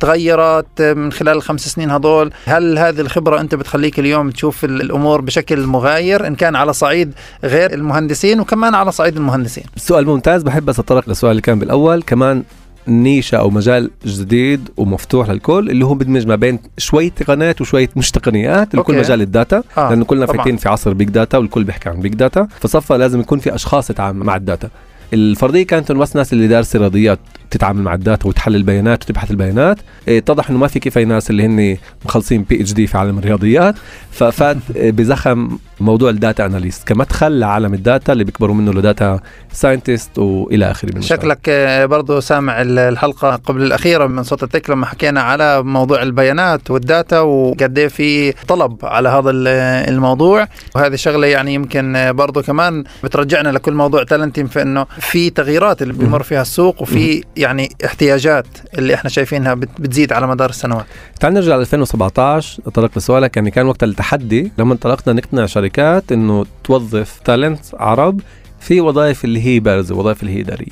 تغيرت 0.00 0.82
من 0.82 1.12
خلال 1.12 1.36
الخمس 1.36 1.68
سنين 1.68 1.90
هذول؟ 1.90 2.32
هل 2.46 2.78
هذه 2.78 3.00
الخبرة 3.00 3.40
أنت 3.40 3.54
بتخليك 3.54 3.98
اليوم 3.98 4.30
تشوف 4.30 4.64
الأمور 4.64 5.20
بشكل 5.20 5.66
مغاير 5.66 6.26
إن 6.26 6.34
كان 6.34 6.56
على 6.56 6.72
صعيد 6.72 7.12
غير 7.44 7.74
المهندسين 7.74 8.40
وكمان 8.40 8.74
على 8.74 8.92
صعيد 8.92 9.16
المهندسين؟ 9.16 9.64
سؤال 9.76 10.06
ممتاز. 10.06 10.42
بحب 10.42 10.64
بس 10.64 10.78
اتطرق 10.78 11.08
للسؤال 11.08 11.30
اللي 11.30 11.42
كان 11.42 11.58
بالأول. 11.58 12.02
كمان 12.02 12.42
נישה 12.88 13.36
أو 13.36 13.50
مجال 13.50 13.90
جديد 14.06 14.68
ومفتوح 14.76 15.30
للكل 15.30 15.70
اللي 15.70 15.84
هو 15.84 15.94
بدمج 15.94 16.26
ما 16.26 16.36
بين 16.36 16.58
شوية 16.78 17.10
تقنيات 17.10 17.60
وشوية 17.60 17.88
مش 17.96 18.10
تقنيات 18.10 18.68
لكل 18.68 18.78
okay. 18.78 18.92
مجال 18.92 19.22
ال 19.22 19.30
data 19.30 19.62
آه، 19.78 19.90
لأنه 19.90 20.04
كلنا. 20.04 20.26
فايتين 20.26 20.56
في 20.56 20.68
عصر 20.68 20.92
big 20.92 21.08
data 21.08 21.38
والكل 21.38 21.64
بيحكي 21.64 21.88
عن 21.88 22.00
big 22.00 22.14
data 22.14 22.48
فصفى 22.60 22.94
لازم 22.94 23.20
يكون 23.20 23.38
في 23.38 23.54
اشخاص 23.54 23.86
تتعامل 23.88 24.26
مع 24.26 24.36
ال 24.36 24.42
data 24.42 24.68
الفرضيه 25.12 25.62
كانت 25.66 25.90
انه 25.90 26.00
بس 26.00 26.16
ناس 26.16 26.32
اللي 26.32 26.48
دارسه 26.48 26.78
رياضيات 26.78 27.18
تتعامل 27.52 27.82
مع 27.82 27.94
ال 27.94 28.00
data 28.00 28.26
وتحلل 28.28 28.56
البيانات 28.56 29.02
وتبحث 29.04 29.30
البيانات. 29.30 29.78
إيه، 30.08 30.18
اتضح 30.18 30.50
إنه 30.50 30.58
ما 30.58 30.66
في 30.66 30.80
كفايه 30.80 31.04
ناس 31.04 31.30
اللي 31.30 31.46
هن 31.46 31.76
مخلصين 32.04 32.42
PhD 32.42 32.86
في 32.86 32.98
عالم 32.98 33.18
الرياضيات. 33.18 33.74
ففات 34.10 34.56
بزخم 34.76 35.58
موضوع 35.80 36.10
ال 36.10 36.17
data 36.17 36.46
analyst 36.46 36.88
كمدخل 36.88 37.38
لعالم 37.38 37.74
ال 37.74 37.82
data 37.82 38.12
اللي 38.12 38.24
بيكبروا 38.24 38.54
منه 38.54 38.72
ل 38.72 38.82
data 38.82 39.20
scientist 39.52 40.18
وإلى 40.18 40.70
آخره 40.70 40.94
من. 40.94 41.02
شكلك 41.02 41.38
آه، 41.48 41.86
برضو 41.86 42.20
سامع 42.20 42.62
ال- 42.62 42.78
الحلقة 42.78 43.36
قبل 43.36 43.62
الأخيرة 43.62 44.06
من 44.06 44.22
صوت 44.22 44.42
ال 44.42 44.48
Tech 44.48 44.70
لما 44.70 44.86
حكينا 44.86 45.20
على 45.22 45.62
موضوع 45.62 46.02
البيانات 46.02 46.70
وال 46.70 46.87
data 46.87 47.20
وقد 47.20 47.78
إيه 47.78 47.88
في 47.88 48.32
طلب 48.32 48.76
على 48.82 49.08
هذا 49.08 49.30
ال- 49.30 49.48
الموضوع. 49.92 50.48
وهذه 50.76 50.94
شغلة 50.94 51.26
يعني 51.26 51.54
يمكن 51.54 51.96
آه، 51.96 52.10
برضو 52.10 52.42
كمان 52.42 52.84
بترجعنا 53.04 53.48
لكل 53.48 53.72
موضوع 53.74 54.02
Talenteam 54.04 54.46
في 54.46 54.62
إنه 54.62 54.86
في 55.00 55.30
تغييرات 55.30 55.82
اللي 55.82 55.92
بيمر 55.94 56.22
فيها 56.22 56.42
السوق 56.42 56.82
وفي 56.82 57.24
يعني 57.42 57.68
احتياجات 57.84 58.46
اللي 58.78 58.94
إحنا 58.94 59.10
شايفينها 59.10 59.54
بت- 59.54 59.68
بتزيد 59.80 60.12
على 60.12 60.26
مدار 60.26 60.50
السنوات. 60.50 60.84
تعال 61.20 61.34
نرجع 61.34 61.56
ل 61.56 61.60
2017 61.60 62.62
اطرق 62.66 62.90
لسؤالك 62.98 63.36
يعني 63.36 63.50
كان 63.50 63.66
وقت 63.66 63.82
التحدي 63.82 64.52
لما 64.58 64.72
انطلقنا 64.72 65.12
نقنع 65.14 65.46
شركات 65.46 66.12
إنه 66.12 66.46
توظف 66.64 67.20
talent 67.24 67.60
عرب 67.74 68.20
في 68.62 68.80
وظائف 68.80 69.24
اللي 69.24 69.46
هي 69.46 69.60
بارزه 69.60 69.94
وظائف 69.94 70.22
اللي 70.22 70.36
هي 70.36 70.40
إدارية. 70.40 70.66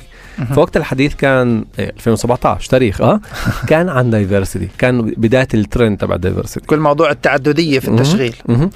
فوقت 0.55 0.77
الحديث 0.77 1.15
كان 1.15 1.65
إيه، 1.79 1.89
2017 1.89 2.69
تاريخ 2.69 3.01
آه؟ 3.01 3.21
كان 3.69 3.89
عن 3.89 4.09
diversity 4.09 4.67
كان 4.77 5.01
بداية 5.01 5.47
الترند 5.53 5.97
تبع 5.97 6.15
ال 6.15 6.20
diversity 6.20 6.65
كل 6.65 6.79
موضوع 6.79 7.11
التعددية 7.11 7.79
في 7.79 7.87
التشغيل. 7.87 8.35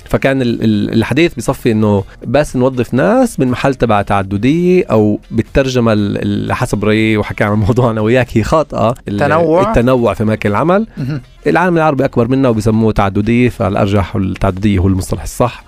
فكان 0.09 0.41
ال- 0.41 0.63
ال- 0.63 0.93
الحديث 0.93 1.33
بصفي 1.33 1.71
إنه 1.71 2.03
بس 2.27 2.55
نوظف 2.55 2.93
ناس 2.93 3.39
من 3.39 3.47
محل 3.47 3.75
تبع 3.75 4.01
تعددية 4.01 4.85
أو 4.91 5.19
بالترجمة 5.31 5.93
ال- 5.93 6.21
اللي 6.21 6.55
حسب 6.55 6.85
رأيي 6.85 7.17
وحكي 7.17 7.43
عن 7.43 7.53
الموضوع 7.53 7.91
أنا 7.91 8.01
وياك 8.01 8.37
هي 8.37 8.43
خاطئة. 8.43 8.95
ال- 9.07 9.19
تنوع. 9.19 9.69
التنوع 9.69 10.13
في 10.13 10.23
مكان 10.23 10.51
العمل. 10.51 10.87
العالم 11.47 11.77
العربي 11.77 12.05
أكبر 12.05 12.27
منا 12.27 12.49
وبسموه 12.49 12.91
تعددية 12.91 13.49
فالأرجح 13.49 14.15
التعددية 14.15 14.79
هو 14.79 14.87
المصطلح 14.87 15.23
الصح. 15.23 15.63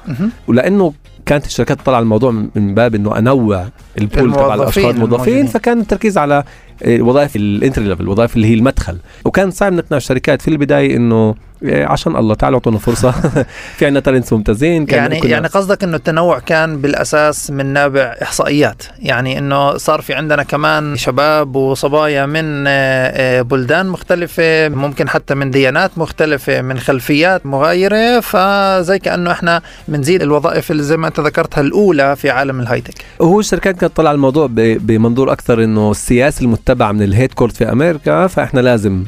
ولأنه 0.48 0.94
كانت 1.28 1.46
الشركات 1.46 1.82
تطلع 1.82 2.00
الموضوع 2.00 2.32
من 2.32 2.76
باب 2.76 2.96
إنه 2.96 3.18
أنوع 3.18 3.68
ال 3.98 4.05
pool 4.05 4.34
تبع 4.34 4.56
الأشخاص 4.56 4.86
الموظفين. 4.86 5.46
فكان 5.46 5.80
التركيز 5.80 6.18
على 6.18 6.44
آه، 6.84 7.02
وظائف 7.02 7.36
ال 7.36 7.44
entry 7.44 7.86
level 7.86 8.04
الوظائف 8.04 8.36
اللي 8.36 8.48
هي 8.48 8.54
المدخل 8.54 8.98
وكان 9.26 9.52
صعب 9.52 9.74
نقنع 9.74 9.98
الشركات 9.98 10.42
في 10.42 10.48
البداية 10.48 10.96
إنه 10.96 11.36
عشان 11.66 12.16
الله 12.16 12.36
تعالوا 12.36 12.58
اعطونا 12.60 12.78
فرصة. 12.78 13.12
في 13.78 13.86
عندنا 13.86 14.00
talents 14.00 14.34
ممتازين 14.34 14.86
كان 14.86 14.98
يعني 15.00 15.20
كنا- 15.20 15.32
يعني 15.32 15.48
قصدك 15.48 15.84
إنه 15.84 15.96
التنوع 15.98 16.40
كان 16.40 16.78
بالأساس 16.82 17.52
من 17.52 17.66
نابع 17.66 18.16
إحصائيات. 18.22 18.84
يعني 19.00 19.38
إنه 19.40 19.78
صار 19.78 20.02
في 20.02 20.14
عندنا 20.14 20.44
كمان 20.44 20.96
شباب 20.98 21.56
وصبايا 21.56 22.26
من 22.26 22.68
آه، 22.68 22.70
آه، 22.70 23.42
بلدان 23.42 23.86
مختلفة 23.86 24.70
ممكن 24.70 25.10
حتى 25.10 25.36
من 25.36 25.52
ديانات 25.52 25.92
مختلفة 25.98 26.62
من 26.62 26.80
خلفيات 26.80 27.46
مغايرة. 27.46 28.20
فزي 28.20 29.00
كأنه 29.00 29.32
إحنا 29.32 29.62
بنزيد 29.88 30.22
الوظائف 30.22 30.72
اللي 30.72 30.84
زي 30.84 30.98
ما 30.98 31.08
أنت 31.08 31.20
ذكرتها 31.20 31.62
الأولى 31.62 32.16
في 32.16 32.30
عالم 32.30 32.60
الهايتك. 32.60 32.94
هو 33.22 33.40
الشركات 33.40 33.78
كانت 33.80 33.96
تطلع 33.96 34.12
الموضوع 34.12 34.48
بمنظور 34.52 35.32
أكثر 35.32 35.64
إنه 35.64 35.92
السياسة 35.92 36.42
المتبعه 36.44 36.92
من 36.92 37.02
ال 37.04 37.34
headquarter 37.34 37.56
في 37.58 37.72
أمريكا 37.72 38.28
فإحنا 38.28 38.60
لازم 38.60 39.04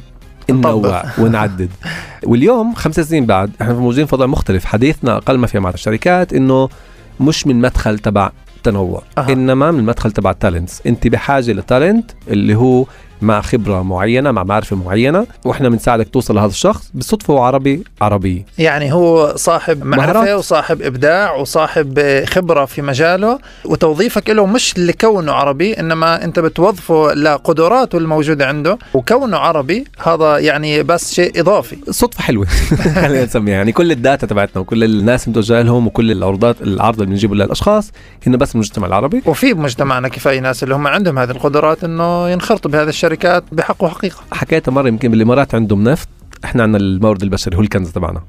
ننوع 0.52 1.04
ونعدد 1.18 1.70
واليوم 2.24 2.74
خمس 2.74 3.00
سنين 3.00 3.26
بعد 3.26 3.52
إحنا 3.62 3.74
موجودين 3.74 4.06
في 4.06 4.16
وضع 4.16 4.26
مختلف 4.26 4.66
حديثنا 4.66 5.18
أقل 5.18 5.38
ما 5.38 5.48
فيه 5.48 5.60
مع 5.60 5.70
الشركات 5.70 6.34
إنه 6.34 6.70
مش 7.20 7.48
من 7.48 7.62
مدخل 7.62 8.00
تبع 8.00 8.32
تنوع. 8.64 9.04
أه. 9.18 9.30
إنما 9.30 9.72
من 9.72 9.84
مدخل 9.84 10.12
تبع 10.12 10.32
ال 10.32 10.38
talents 10.38 10.82
أنت 10.88 11.08
بحاجة 11.08 11.52
ل 11.52 11.60
talent 11.60 12.12
اللي 12.28 12.56
هو 12.56 12.86
مع 13.22 13.42
خبرة 13.42 13.82
معينة 13.82 14.32
مع 14.32 14.44
معرفة 14.44 14.76
معينة 14.76 15.28
وإحنا 15.46 15.70
بنساعدك 15.70 16.10
توصل 16.10 16.36
لهذا 16.36 16.48
الشخص 16.48 16.92
بالصدفه 16.94 17.34
هو 17.34 17.44
عربي 17.44 17.84
عربي 18.02 18.46
يعني 18.58 18.94
هو 18.94 19.36
صاحب 19.36 19.84
معرفة 19.84 20.14
مهارات. 20.14 20.38
وصاحب 20.38 20.82
إبداع 20.82 21.36
وصاحب 21.36 22.00
خبرة 22.26 22.66
في 22.66 22.82
مجاله 22.82 23.40
وتوظيفك 23.66 24.30
له 24.30 24.46
مش 24.46 24.78
لكونه 24.78 25.32
عربي 25.32 25.74
إنما 25.74 26.24
أنت 26.24 26.40
بتوظفه 26.40 27.14
لقدراته 27.14 27.98
الموجودة 27.98 28.48
عنده. 28.48 28.78
وكونه 28.94 29.38
عربي 29.38 29.84
هذا 30.04 30.38
يعني 30.38 30.84
بس 30.84 31.14
شيء 31.14 31.40
إضافي. 31.40 31.78
صدفة 31.90 32.22
حلوة. 32.24 32.46
خلينا 33.02 33.26
نسميها. 33.26 33.56
يعني 33.56 33.72
كل 33.72 33.92
الداتا 33.92 34.28
تبعتنا 34.28 34.62
وكل 34.62 34.84
الناس 34.84 35.28
المتوجهة 35.28 35.62
لهم 35.62 35.88
وكل 35.88 36.12
العروضات 36.12 36.62
العرض 36.62 37.02
اللي 37.02 37.12
بنجيبه 37.12 37.36
للأشخاص 37.36 37.92
هن 38.28 38.38
بس 38.38 38.56
المجتمع 38.56 38.88
العربي. 38.88 39.22
وفي 39.26 39.54
بمجتمعنا 39.54 40.08
كفاية 40.08 40.40
ناس 40.40 40.64
اللي 40.64 40.76
هم 40.76 40.88
عندهم 40.88 41.20
هذه 41.20 41.32
القدرات 41.32 41.84
إنه 41.84 42.30
ينخرطوا 42.30 42.72
بهذه 42.72 42.90
الشركات 43.10 43.44
بحق 43.52 43.84
وحقيقة 43.84 44.18
حكيتها 44.32 44.72
مرة 44.72 44.88
يمكن 44.88 45.12
بالإمارات 45.12 45.56
عندهم 45.56 45.84
نفط 45.84 46.08
إحنا 46.46 46.64
عندنا 46.64 46.78
المورد 46.84 47.24
البشري 47.24 47.58
هو 47.58 47.62
الكنز 47.62 47.92
تبعنا. 47.92 48.22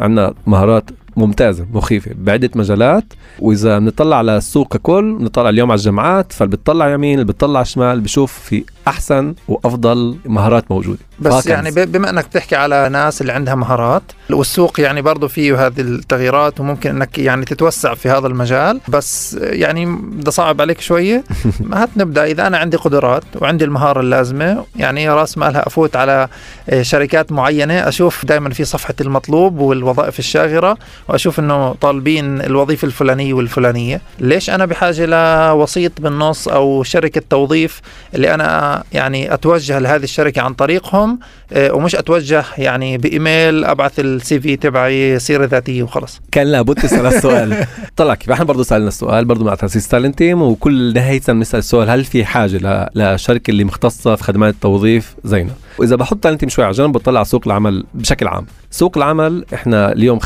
عندنا 0.00 0.34
مهارات 0.46 0.90
ممتازة 1.16 1.66
مخيفة. 1.72 2.10
بعدة 2.18 2.50
مجالات 2.54 3.04
وإذا 3.38 3.78
بنطلع 3.78 4.16
على 4.16 4.36
السوق 4.36 4.76
ككل 4.76 5.16
بنطلع 5.18 5.48
اليوم 5.48 5.70
على 5.70 5.78
الجامعات 5.78 6.32
فاللي 6.32 6.56
بتطلع 6.56 6.88
يمين 6.88 7.20
اللي 7.20 7.32
بتطلع 7.32 7.62
شمال 7.62 8.00
بشوف 8.00 8.32
في 8.32 8.64
أحسن 8.88 9.34
وأفضل 9.48 10.16
مهارات 10.24 10.70
موجودة. 10.70 10.98
بس 11.20 11.32
فكنز. 11.32 11.48
يعني 11.48 11.70
بما 11.86 12.10
إنك 12.10 12.26
بتحكي 12.26 12.56
على 12.56 12.88
ناس 12.88 13.20
اللي 13.20 13.32
عندها 13.32 13.54
مهارات 13.54 14.02
والسوق 14.30 14.80
يعني 14.80 15.02
برضه 15.02 15.28
فيه 15.28 15.66
هذه 15.66 15.80
التغييرات 15.80 16.60
وممكن 16.60 16.90
إنك 16.90 17.18
يعني 17.18 17.44
تتوسع 17.44 17.94
في 17.94 18.08
هذا 18.08 18.26
المجال. 18.26 18.80
بس 18.88 19.38
يعني 19.40 19.98
ده 20.12 20.30
صعب 20.30 20.60
عليك 20.60 20.80
شوية. 20.80 21.24
هات 21.72 21.88
نبدا 21.96 22.24
إذا 22.24 22.46
أنا 22.46 22.58
عندي 22.58 22.76
قدرات 22.76 23.24
وعندي 23.40 23.64
المهارة 23.64 24.00
اللازمة 24.00 24.64
يعني 24.76 25.08
رأس 25.10 25.38
مالها 25.38 25.66
أفوت 25.66 25.96
على 25.96 26.28
آه، 26.68 26.82
شركات 26.82 27.32
معينة. 27.32 27.88
أشوف 27.88 28.26
دائما 28.26 28.50
في 28.50 28.64
صفحة 28.64 28.94
المطلوب 29.00 29.58
والوظائف 29.58 30.18
الشاغرة 30.18 30.76
وأشوف 31.08 31.40
إنه 31.40 31.72
طالبين 31.72 32.40
الوظيفة 32.40 32.86
الفلانية 32.86 33.34
والفلانية. 33.34 34.00
ليش 34.20 34.50
أنا 34.50 34.66
بحاجة 34.66 35.06
لوسيط 35.06 36.00
بالنص 36.00 36.48
أو 36.48 36.82
شركة 36.82 37.22
توظيف 37.30 37.80
اللي 38.14 38.34
أنا 38.34 38.84
يعني 38.92 39.34
أتوجه 39.34 39.78
لهذه 39.78 40.04
الشركة 40.04 40.42
عن 40.42 40.54
طريقهم 40.54 41.18
آه، 41.52 41.72
ومش 41.72 41.96
أتوجه 41.96 42.44
يعني 42.58 42.98
بإيميل 42.98 43.64
أبعث 43.64 44.00
السي 44.00 44.40
في 44.40 44.56
تبعي 44.56 45.18
سيره 45.18 45.44
ذاتيه 45.44 45.82
وخلص. 45.82 46.20
كان 46.32 46.46
لابد 46.46 46.74
تسأل 46.74 47.06
السؤال. 47.06 47.66
طلع 47.96 48.14
كيف 48.14 48.30
إحنا 48.30 48.44
برضه 48.44 48.62
سألنا 48.62 48.88
السؤال 48.88 49.24
برضه 49.24 49.44
مع 49.44 49.54
تأسيس 49.54 49.88
تالنت 49.88 50.22
وكل 50.22 50.94
نهاية 50.94 51.20
بنسال 51.28 51.58
السؤال 51.58 51.90
هل 51.90 52.04
في 52.04 52.24
حاجة 52.24 52.90
لشركة 52.94 53.50
اللي 53.50 53.64
مختصة 53.64 54.14
في 54.14 54.24
خدمات 54.24 54.54
التوظيف 54.54 55.14
زينا؟ 55.24 55.52
وإذا 55.78 55.96
بحط 55.96 56.16
Talenteam 56.16 56.48
شوي 56.48 56.64
على 56.64 56.72
جنب 56.72 56.92
بطلع 56.92 57.22
سوق 57.22 57.42
العمل 57.46 57.84
بشكل 57.94 58.28
عام. 58.28 58.46
سوق 58.70 58.96
العمل 58.96 59.44
إحنا 59.54 59.92
اليوم 59.92 60.20
5% 60.20 60.24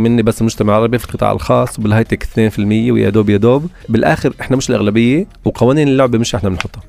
منه 0.00 0.22
بس 0.22 0.40
المجتمع 0.40 0.72
العربي 0.76 0.98
في 0.98 1.04
القطاع 1.04 1.32
الخاص 1.32 1.78
وبال 1.78 1.89
high-tech 1.89 2.24
2% 2.24 2.58
ويا 2.58 3.10
دوب 3.10 3.30
يا 3.30 3.36
دوب. 3.36 3.66
بالآخر 3.88 4.32
إحنا 4.40 4.56
مش 4.56 4.70
الأغلبية 4.70 5.26
وقوانين 5.44 5.88
اللعبه 5.88 6.18
مش 6.18 6.34
إحنا 6.34 6.48
بنحطها. 6.48 6.82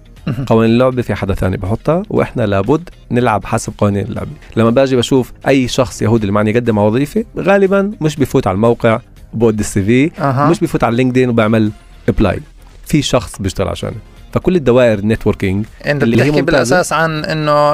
قوانين 0.48 0.74
اللعبه 0.74 1.02
في 1.02 1.16
حدا 1.16 1.34
ثاني 1.34 1.58
بحطها 1.58 2.04
وإحنا 2.10 2.44
لابد 2.46 2.90
نلعب 3.12 3.46
حسب 3.46 3.74
قوانين 3.78 4.06
اللعبه 4.06 4.30
لما 4.58 4.70
باجي 4.70 4.96
بشوف 4.96 5.32
أي 5.48 5.68
شخص 5.68 6.02
يهودي 6.02 6.22
اللي 6.22 6.32
معني 6.32 6.52
يقدم 6.52 6.80
على 6.80 6.88
وظيفة 6.88 7.26
غالبا 7.38 7.92
مش 8.02 8.16
بفوت 8.16 8.48
على 8.48 8.56
الموقع 8.56 9.00
بودي 9.34 9.60
ال 9.62 9.84
CV 9.84 10.12
مش 10.50 10.60
بفوت 10.60 10.84
على 10.84 10.96
LinkedIn 10.96 11.30
وبعمل 11.30 11.72
apply. 12.10 12.40
في 12.86 13.02
شخص 13.02 13.42
بيشتغل 13.42 13.68
عشاني 13.68 13.96
فكل 14.34 14.56
الدوائر 14.56 15.00
ال 15.00 15.06
networking 15.06 15.66
انت 15.86 16.04
اللي 16.04 16.16
بتحكي. 16.16 16.42
بالأساس 16.42 16.94
عن 16.94 17.26
إنه 17.26 17.72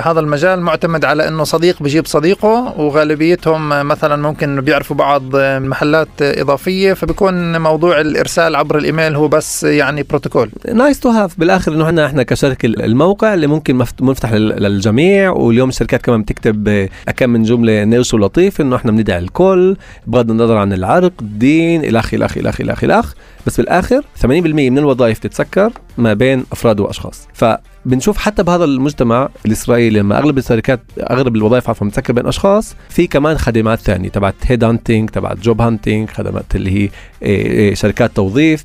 هذا 0.00 0.20
المجال 0.20 0.60
معتمد 0.60 1.04
على 1.04 1.28
إنه 1.28 1.44
صديق 1.44 1.82
بجيب 1.82 2.06
صديقه 2.06 2.74
وغالبيتهم 2.80 3.68
مثلا 3.88 4.16
ممكن 4.22 4.48
إنه 4.50 4.60
بيعرفوا 4.62 4.96
بعض 4.96 5.22
محلات 5.36 6.08
إضافية 6.20 6.92
فبيكون 6.92 7.60
موضوع 7.60 8.00
الإرسال 8.00 8.56
عبر 8.56 8.78
الإيميل 8.78 9.16
هو 9.16 9.28
بس 9.28 9.64
يعني 9.64 10.02
بروتوكول 10.02 10.50
nice 10.74 11.00
to 11.00 11.08
have 11.08 11.38
بالآخر 11.40 11.72
إنه 11.72 11.86
إحنا 11.86 12.06
إحنا 12.06 12.22
كشركة 12.22 12.66
الموقع 12.66 13.34
اللي 13.34 13.46
ممكن 13.46 13.76
مفت- 13.76 14.02
منفتح 14.02 14.32
لل- 14.32 14.62
للجميع 14.62 15.30
واليوم 15.30 15.68
الشركات 15.68 16.02
كمان 16.02 16.22
بتكتب 16.22 16.88
كم 17.16 17.30
من 17.30 17.42
جملة 17.42 17.84
نيرش 17.84 18.14
ولطيف 18.14 18.60
إنه 18.60 18.76
إحنا 18.76 18.92
بندعي 18.92 19.18
الكل 19.18 19.76
بغض 20.06 20.30
النظر 20.30 20.56
عن 20.56 20.72
العرق 20.72 21.12
الدين 21.20 21.84
إلى 21.84 22.02
إلى 22.12 22.26
إلى 22.36 22.52
إلى 22.60 22.74
إلى 22.82 23.02
بس 23.46 23.56
بالآخر 23.56 24.02
80% 24.22 24.26
من 24.26 24.78
الوظائف 24.78 25.18
تتسكر 25.18 25.72
ما 25.98 26.14
بين 26.14 26.44
أفراد 26.52 26.80
وأشخاص. 26.80 27.28
فبنشوف 27.34 28.16
حتى 28.18 28.42
بهذا 28.42 28.64
المجتمع 28.64 29.28
الإسرائيلي 29.46 29.98
لما 29.98 30.18
أغلب 30.18 30.38
الشركات 30.38 30.80
أغلب 31.10 31.36
الوظائف 31.36 31.70
عفوا 31.70 31.86
متسكر 31.86 32.12
بين 32.12 32.26
أشخاص 32.26 32.76
في 32.88 33.06
كمان 33.06 33.38
خدمات 33.38 33.78
ثانية 33.78 34.08
تبعت 34.08 34.34
head 34.46 34.64
hunting 34.64 35.10
تبعت 35.10 35.38
job 35.38 35.60
hunting 35.60 36.10
خدمات 36.10 36.54
اللي 36.54 36.70
هي 36.70 36.88
إيه، 37.22 37.46
إيه، 37.46 37.74
شركات 37.74 38.16
توظيف 38.16 38.62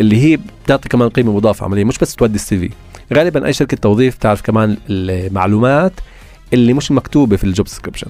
اللي 0.00 0.16
هي 0.16 0.38
بتعطي 0.64 0.88
كمان 0.88 1.08
قيمة 1.08 1.32
مضافة 1.32 1.64
عملية 1.64 1.84
مش 1.84 1.98
بس 1.98 2.14
تودي 2.16 2.34
ال 2.34 2.58
CV. 2.58 2.70
غالبا 3.14 3.46
أي 3.46 3.52
شركة 3.52 3.76
توظيف 3.76 4.16
تعرف 4.16 4.42
كمان 4.42 4.76
المعلومات 4.90 5.92
اللي 6.52 6.72
مش 6.72 6.90
مكتوبة 6.90 7.36
في 7.36 7.44
ال 7.44 7.49
job 7.49 7.66
description 7.66 8.06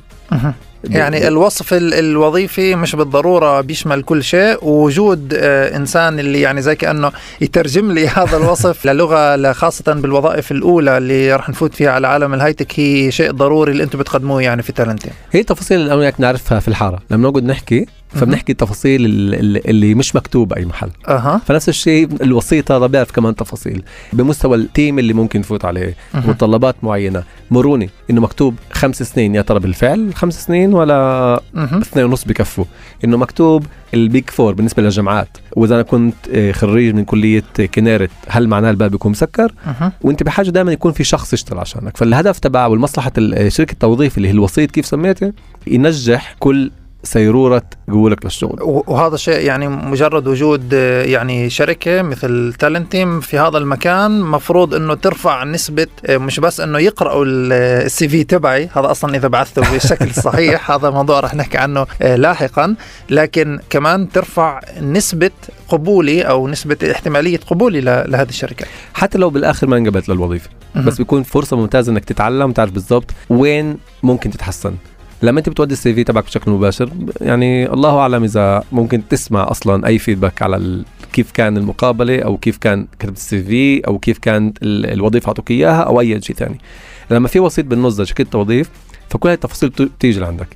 يعني 0.85 1.29
الوصف 1.29 1.75
ال- 1.75 1.95
الوظيفي 1.95 2.75
مش 2.75 2.97
بالضرورة 2.97 3.61
بيشمل 3.61 4.03
كل 4.03 4.25
شيء. 4.25 4.59
ووجود 4.65 5.35
آه، 5.37 5.77
إنسان 5.77 6.19
اللي 6.19 6.41
يعني 6.41 6.63
زي 6.63 6.75
كأنه 6.77 7.13
يترجم 7.41 7.93
لي 7.93 8.09
هذا 8.19 8.37
الوصف 8.37 8.87
للغة 8.87 9.53
خاصه 9.53 9.93
بالوظائف 9.93 10.53
الأولى 10.53 10.99
اللي 10.99 11.37
راح 11.37 11.49
نفوت 11.49 11.75
فيها 11.75 11.91
على 11.91 12.07
عالم 12.07 12.35
ال 12.35 12.40
high-tech 12.40 12.81
هي 12.81 13.11
شيء 13.11 13.31
ضروري 13.31 13.73
اللي 13.73 13.83
أنتم 13.83 13.99
بتقدموه 13.99 14.43
يعني 14.43 14.63
في 14.63 14.73
Talenteam 14.73 15.13
هي 15.33 15.41
التفاصيل 15.41 15.81
اللي 15.81 15.95
أنا 15.95 16.13
نعرفها 16.19 16.61
في 16.61 16.69
الحارة. 16.69 16.99
لما 17.11 17.29
نقعد 17.29 17.45
نحكي 17.45 17.87
فبنحكي 18.17 18.53
التفاصيل 18.53 19.05
اللي, 19.05 19.59
اللي 19.59 19.95
مش 19.95 20.17
مكتوبه 20.17 20.57
أي 20.57 20.65
محل. 20.65 20.91
أها. 21.09 21.41
فنفس 21.47 21.69
الشيء 21.69 22.09
الوسيط 22.23 22.73
هذا 22.73 22.87
بيعرف 22.87 23.11
كمان 23.13 23.37
تفاصيل. 23.37 23.83
بمستوى 24.13 24.57
ال 24.57 24.65
team 24.65 24.99
اللي 24.99 25.13
ممكن 25.13 25.41
يفوت 25.41 25.65
عليه. 25.65 25.95
مهم. 26.15 26.31
متطلبات 26.31 26.77
معينة. 26.83 27.23
مروني 27.51 27.91
إنه 28.11 28.21
مكتوب 28.21 28.55
خمس 28.73 29.03
سنين 29.03 29.35
يا 29.35 29.43
ترى 29.43 29.61
بالفعل 29.61 30.15
خمس 30.15 30.45
سنين 30.45 30.75
ولا 30.75 31.41
مهم. 31.55 31.81
اثنين 31.81 32.05
ونص 32.07 32.25
بكفوا. 32.25 32.65
إنه 33.05 33.17
مكتوب 33.17 33.67
ال 33.95 34.04
big 34.04 34.31
four 34.31 34.55
بالنسبة 34.55 34.83
للجامعات. 34.83 35.29
وإذا 35.57 35.75
أنا 35.75 35.83
كنت 35.83 36.15
آه، 36.35 36.53
خريج 36.53 36.95
من 36.95 37.05
كلية 37.05 37.45
كنيرت 37.75 38.11
هل 38.29 38.49
معناه 38.49 38.71
الباب 38.71 38.91
بيكون 38.91 39.13
مسكر؟ 39.13 39.53
مهم. 39.67 39.93
وأنت 40.03 40.23
بحاجة 40.23 40.51
دائما 40.51 40.73
يكون 40.73 40.93
في 40.93 41.05
شخص 41.05 41.33
يشتغل 41.33 41.59
عشانك. 41.59 41.97
فالهدف 41.97 42.39
تبع 42.39 42.67
والمصلحة 42.67 43.13
ال- 43.19 43.53
شركة 43.53 43.73
التوظيف 43.73 44.17
اللي 44.17 44.29
هي 44.29 44.33
الوسيط 44.33 44.71
كيف 44.71 44.87
سميته 44.87 45.33
ينجح 45.67 46.37
كل 46.39 46.71
سيرورة 47.03 47.63
قبولك 47.89 48.25
للشغل. 48.25 48.59
وهذا 48.63 49.15
الشيء 49.15 49.41
يعني 49.41 49.69
مجرد 49.69 50.29
وجود 50.29 50.75
آه، 50.75 51.03
يعني 51.03 51.51
شركة 51.51 52.03
مثل 52.03 52.55
Talenteam 52.59 53.21
في 53.21 53.39
هذا 53.39 53.59
المكان 53.59 54.21
مفروض 54.21 54.75
إنه 54.75 54.95
ترفع 54.95 55.45
نسبة 55.45 55.87
آه، 56.07 56.17
مش 56.17 56.41
بس 56.41 56.61
إنه 56.61 56.79
يقرأوا 56.79 57.25
ال 57.27 58.09
CV 58.09 58.25
تبعي 58.25 58.69
هذا 58.77 58.91
أصلا 58.91 59.17
إذا 59.17 59.29
بعثته 59.29 59.73
بالشكل 59.73 60.05
الصحيح 60.17 60.71
هذا 60.71 60.91
موضوع 60.91 61.21
رح 61.21 61.35
نحكي 61.35 61.59
عنه 61.59 61.87
آه، 62.03 62.17
لاحقا 62.17 62.75
لكن 63.11 63.61
كمان 63.71 64.09
ترفع 64.09 64.61
نسبة 64.81 65.31
قبولي 65.69 66.23
أو 66.23 66.49
نسبة 66.49 66.77
احتمالية 66.91 67.41
قبولي 67.47 67.81
لهذه 67.81 68.29
الشركة. 68.29 68.67
حتى 68.95 69.19
لو 69.19 69.31
بالآخر 69.31 69.67
ما 69.67 69.77
انقبلت 69.77 70.09
للوظيفة. 70.09 70.51
بس 70.77 70.99
بيكون 70.99 71.23
فرصة 71.23 71.57
ممتازة 71.57 71.93
إنك 71.93 72.05
تتعلم 72.05 72.53
تعرف 72.53 72.73
بالضبط 72.73 73.11
وين 73.31 73.79
ممكن 74.03 74.31
تتحسن. 74.31 74.75
لما 75.23 75.39
انت 75.39 75.49
بتودي 75.49 75.73
ال 75.73 75.95
CV 75.95 76.05
تبعك 76.05 76.25
بشكل 76.25 76.51
مباشر 76.51 76.91
يعني 77.21 77.73
الله 77.73 77.99
أعلم 77.99 78.25
إذا 78.25 78.63
ممكن 78.73 79.09
تسمع 79.09 79.51
أصلا 79.51 79.87
أي 79.87 79.99
feedback 79.99 80.43
على 80.43 80.57
ال... 80.57 80.85
كيف 81.13 81.31
كان 81.33 81.57
المقابلة 81.57 82.21
أو 82.23 82.37
كيف 82.37 82.57
كان 82.57 82.87
كتبت 82.99 83.17
ال 83.17 83.43
CV 83.43 83.87
أو 83.87 83.99
كيف 83.99 84.19
كانت 84.19 84.59
ال- 84.63 84.87
الوظيفة 84.93 85.29
أعطوك 85.29 85.51
إياها 85.51 85.81
أو 85.83 86.01
أي 86.01 86.21
شيء 86.23 86.37
ثاني. 86.37 86.61
لما 87.11 87.29
في 87.29 87.41
وسيط 87.41 87.65
بالنص 87.67 88.01
شركه 88.01 88.25
توظيف 88.25 88.71
فكل 89.09 89.29
هاي 89.29 89.35
التفاصيل 89.35 89.69
بت- 89.69 89.83
بتيجي 89.83 90.21
لعندك. 90.21 90.49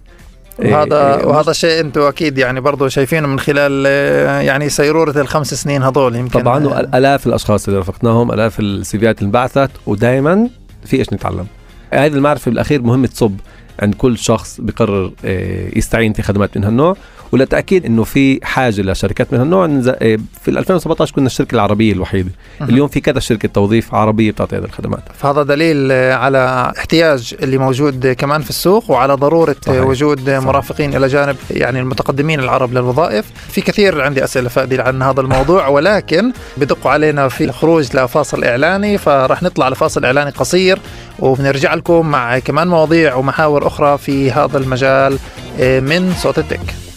وهذا 0.59 1.17
إيه، 1.21 1.27
وهذا 1.27 1.53
شيء 1.53 1.81
أنتم 1.81 2.01
أكيد 2.01 2.39
يعني 2.39 2.61
برضه 2.61 2.89
شايفينه 2.89 3.29
من 3.29 3.39
خلال 3.41 3.85
آه، 3.87 4.41
يعني 4.41 4.69
سيرورة 4.69 5.21
الخمس 5.21 5.55
سنين 5.55 5.83
هذول 5.83 6.17
يمكن. 6.17 6.41
طبعا 6.41 6.67
والاف 6.67 7.27
الأشخاص 7.27 7.69
اللي 7.69 7.79
رافقناهم 7.79 8.33
ألاف 8.33 8.61
السيفيات 8.61 9.19
اللي 9.19 9.27
انبعثت 9.27 9.71
ودائما 9.87 10.49
في 10.85 10.97
إيش 10.97 11.13
نتعلم. 11.13 11.47
هذه 11.93 12.13
المعرفة 12.13 12.51
بالاخير 12.51 12.83
مهم 12.83 13.07
تصب 13.07 13.35
عند 13.81 13.95
كل 13.95 14.19
شخص 14.19 14.61
بقرر 14.61 15.13
آه، 15.25 15.79
يستعين 15.79 16.13
في 16.13 16.23
خدمات 16.23 16.57
من 16.57 16.65
هالنوع. 16.65 16.97
وللتاكيد 17.33 17.87
إنه 17.87 18.05
في 18.05 18.41
حاجة 18.43 18.83
لشركات 18.83 19.33
من 19.33 19.39
هالنوع 19.39 19.65
آه، 19.65 20.19
في 20.43 20.49
2017 20.49 21.15
كنا 21.15 21.27
الشركة 21.27 21.55
العربية 21.55 21.93
الوحيدة 21.93 22.31
مهم. 22.61 22.71
اليوم 22.71 22.89
في 22.89 23.01
كذا 23.01 23.21
شركة 23.21 23.49
توظيف 23.49 23.95
عربية 23.95 24.31
بتعطي 24.31 24.57
هذه 24.57 24.65
الخدمات 24.65 25.03
فهذا 25.19 25.43
دليل 25.43 25.93
على 25.93 26.73
احتياج 26.79 27.35
اللي 27.43 27.59
موجود 27.59 28.07
كمان 28.07 28.43
في 28.43 28.51
السوق 28.51 28.91
وعلى 28.91 29.15
ضرورة 29.15 29.57
صحيح. 29.67 29.83
وجود 29.83 30.21
صحيح. 30.27 30.39
مرافقين 30.39 30.97
إلى 30.97 31.07
جانب 31.07 31.37
يعني 31.51 31.81
المتقدمين 31.81 32.41
العرب 32.41 32.73
للوظائف 32.73 33.25
في 33.49 33.61
كثير 33.61 34.03
عندي 34.03 34.25
أسئلة 34.25 34.49
فادي 34.49 34.81
عن 34.81 35.03
هذا 35.03 35.21
الموضوع 35.21 35.69
ولكن 35.69 36.33
بدقوا 36.57 36.91
علينا 36.91 37.29
في 37.29 37.45
الخروج 37.45 37.97
لفاصل 37.97 38.45
إعلاني 38.45 38.99
فراح 38.99 39.43
نطلع 39.43 39.69
لفاصل 39.69 40.05
إعلاني 40.05 40.31
قصير 40.31 40.79
وبنرجع 41.19 41.75
لكم 41.75 42.07
مع 42.07 42.39
كمان 42.39 42.69
مواضيع 42.69 43.15
ومحاور 43.15 43.67
أخرى 43.67 43.99
في 43.99 44.31
هذا 44.31 44.59
المجال 44.59 45.19
آه، 45.61 45.81
من 45.81 46.13
صوت 46.15 46.39
ال 46.39 46.49
tech 46.49 46.90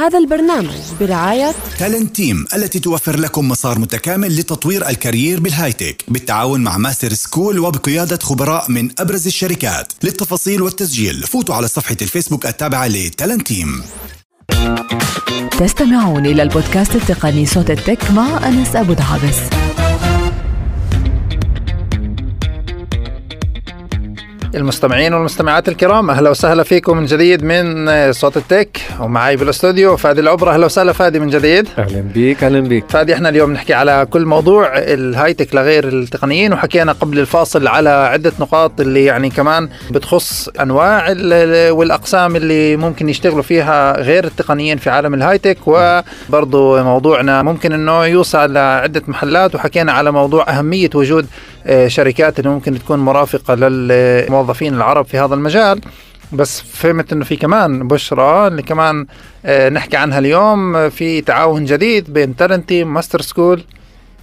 هذا 0.00 0.18
البرنامج 0.18 0.76
برعاية 1.00 1.54
Talenteam 1.78 2.46
التي 2.54 2.78
توفر 2.78 3.16
لكم 3.16 3.48
مسار 3.48 3.78
متكامل 3.78 4.36
لتطوير 4.36 4.88
ال 4.88 4.95
career 4.95 5.40
بال 5.40 5.52
high-tech 5.52 6.04
بالتعاون 6.08 6.60
مع 6.60 6.76
Masterschool 6.76 7.58
وبقيادة 7.58 8.18
خبراء 8.22 8.70
من 8.70 8.90
أبرز 8.98 9.26
الشركات. 9.26 9.92
للتفاصيل 10.02 10.62
والتسجيل 10.62 11.22
فوتوا 11.22 11.54
على 11.54 11.68
صفحة 11.68 11.96
الفيسبوك 12.02 12.46
التابعة 12.46 12.86
ل 12.86 13.46
Talenteam 13.46 13.82
تستمعون 15.58 16.26
إلى 16.26 16.42
البودكاست 16.42 16.96
التقني 16.96 17.46
صوت 17.46 17.70
التك 17.70 18.10
مع 18.10 18.48
أنس 18.48 18.76
أبو 18.76 18.92
دعابس 18.92 19.36
المستمعين 24.54 25.14
والمستمعات 25.14 25.68
الكرام 25.68 26.10
أهلا 26.10 26.30
وسهلا 26.30 26.62
فيكم 26.62 26.96
من 26.96 27.06
جديد 27.06 27.44
من 27.44 28.12
صوت 28.12 28.36
التك 28.36 28.80
ومعي 29.00 29.36
بالاستوديو 29.36 29.96
فادي 29.96 30.20
العبرة. 30.20 30.50
أهلا 30.54 30.66
وسهلا 30.66 30.92
فادي 30.92 31.20
من 31.20 31.28
جديد. 31.28 31.68
أهلا 31.78 32.00
بيك 32.00 32.44
أهلا 32.44 32.60
بيك. 32.60 32.84
فادي 32.88 33.14
إحنا 33.14 33.28
اليوم 33.28 33.52
نحكي 33.52 33.74
على 33.74 34.06
كل 34.10 34.24
موضوع 34.26 34.70
الهايتك 34.76 35.54
لغير 35.54 35.88
التقنيين 35.88 36.52
وحكينا 36.52 36.92
قبل 36.92 37.18
الفاصل 37.18 37.66
على 37.68 37.90
عدة 37.90 38.32
نقاط 38.40 38.80
اللي 38.80 39.04
يعني 39.04 39.30
كمان 39.30 39.68
بتخص 39.90 40.48
أنواع 40.60 41.08
ال- 41.12 41.32
ال- 41.32 41.70
والأقسام 41.72 42.36
اللي 42.36 42.76
ممكن 42.76 43.08
يشتغلوا 43.08 43.42
فيها 43.42 44.00
غير 44.00 44.24
التقنيين 44.24 44.78
في 44.78 44.90
عالم 44.90 45.14
الهايتك 45.14 45.58
وبرضه 45.66 46.82
موضوعنا 46.82 47.42
ممكن 47.42 47.72
إنه 47.72 48.04
يوصل 48.04 48.52
لعدة 48.52 49.02
محلات 49.08 49.54
وحكينا 49.54 49.92
على 49.92 50.10
موضوع 50.12 50.50
أهمية 50.58 50.90
وجود 50.94 51.26
آه، 51.26 51.59
شركات 51.86 52.38
اللي 52.38 52.50
ممكن 52.50 52.78
تكون 52.78 52.98
مرافقة 52.98 53.54
للموظفين 53.54 54.74
العرب 54.74 55.04
في 55.04 55.18
هذا 55.18 55.34
المجال. 55.34 55.80
بس 56.32 56.60
فهمت 56.60 57.12
إنه 57.12 57.24
في 57.24 57.36
كمان 57.36 57.88
بشرى 57.88 58.46
اللي 58.46 58.62
كمان 58.62 59.06
آه، 59.44 59.68
نحكي 59.68 59.96
عنها 59.96 60.18
اليوم 60.18 60.76
آه، 60.76 60.88
في 60.88 61.20
تعاون 61.20 61.64
جديد 61.64 62.12
بين 62.12 62.36
Talenteam 62.36 62.84
Masterschool 62.84 63.62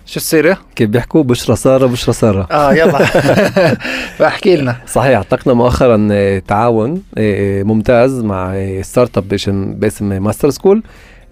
شو 0.06 0.18
السيره؟ 0.18 0.58
كيف 0.76 0.90
بيحكوا؟ 0.90 1.24
بشرى 1.24 1.56
سارة 1.56 1.86
بشرى 1.88 2.14
سارة. 2.14 2.48
آه 2.52 2.74
يلا. 2.74 2.98
فاحكي 4.18 4.56
لنا. 4.56 4.76
صحيح 4.88 5.18
أطلقنا 5.18 5.54
مؤخرا 5.54 6.08
آه، 6.12 6.40
تعاون 6.40 7.04
آه، 7.18 7.64
ممتاز 7.64 8.24
مع 8.24 8.52
آه، 8.56 8.82
startup 8.82 9.28
باسم 9.80 10.24
Masterschool 10.24 10.84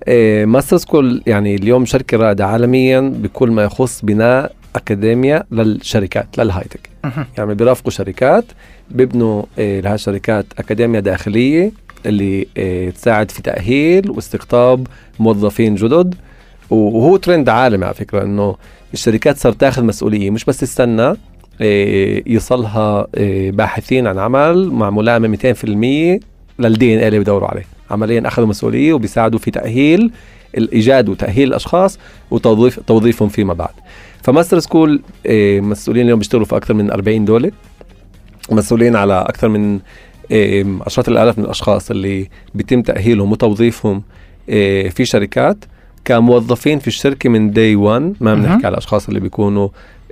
آه، 0.07 0.45
Masterschool 0.45 1.23
يعني 1.27 1.55
اليوم 1.55 1.85
شركة 1.85 2.17
رائدة 2.17 2.45
عالميا 2.45 2.99
بكل 3.15 3.51
ما 3.51 3.63
يخص 3.63 4.01
بناء 4.03 4.51
اكاديميا 4.75 5.43
للشركات 5.51 6.27
لل 6.37 6.46
high-tech. 6.46 6.89
يعني 7.37 7.55
بيرافقوا 7.55 7.91
شركات 7.91 8.45
بيبنوا 8.91 9.43
آه، 9.59 9.79
لها 9.79 9.95
الشركات 9.95 10.45
اكاديميا 10.57 10.99
داخلية 10.99 11.71
اللي 12.05 12.47
آه، 12.57 12.89
تساعد 12.89 13.31
في 13.31 13.41
تأهيل 13.41 14.11
واستقطاب 14.11 14.87
موظفين 15.19 15.75
جدد. 15.75 16.15
وهو 16.69 17.17
ترند 17.17 17.49
عالمي 17.49 17.85
على 17.85 17.93
فكرة 17.93 18.23
إنه 18.23 18.55
الشركات 18.93 19.37
صارت 19.37 19.61
تاخذ 19.61 19.83
مسؤولية. 19.83 20.29
مش 20.29 20.45
بس 20.45 20.57
تستنى 20.57 21.13
آه، 21.61 22.21
يصلها 22.25 23.07
باحثين 23.49 24.07
عن 24.07 24.19
عمل 24.19 24.69
مع 24.69 24.89
ملائمه 24.89 25.27
200% 25.27 26.19
للدي 26.59 26.95
ان 26.95 27.07
اللي 27.07 27.19
بدوروا 27.19 27.47
عليه. 27.47 27.65
عمليا 27.91 28.27
أخذوا 28.27 28.47
مسؤولية 28.47 28.93
وبيساعدوا 28.93 29.39
في 29.39 29.51
تأهيل 29.51 30.11
الإيجاد 30.57 31.09
وتأهيل 31.09 31.47
الأشخاص 31.47 31.99
وتوظيف 32.31 32.79
توظيفهم 32.79 33.29
فيما 33.29 33.53
بعد. 33.53 33.73
ف 34.25 34.59
Masterschool 34.59 35.01
آه، 35.25 35.59
مسؤولين 35.59 36.03
اليوم 36.03 36.19
بيشتغلوا 36.19 36.45
في 36.45 36.57
أكثر 36.57 36.73
من 36.73 36.91
40 36.91 37.25
دولة 37.25 37.51
مسؤولين 38.51 38.95
على 38.95 39.21
أكثر 39.21 39.49
من 39.49 39.79
آه، 40.31 40.65
عشرات 40.85 41.07
الآلاف 41.07 41.37
من 41.37 41.45
الأشخاص 41.45 41.91
اللي 41.91 42.29
بيتم 42.55 42.81
تأهيلهم 42.81 43.31
وتوظيفهم 43.31 44.03
آه، 44.49 44.89
في 44.89 45.05
شركات 45.05 45.57
كموظفين 46.05 46.79
في 46.79 46.87
الشركة 46.87 47.29
من 47.29 47.51
day 47.51 47.75
1 47.75 48.13
ما. 48.21 48.35
بنحكي 48.35 48.65
على 48.65 48.73
الأشخاص 48.73 49.07
اللي 49.07 49.19
بيكونوا 49.19 49.69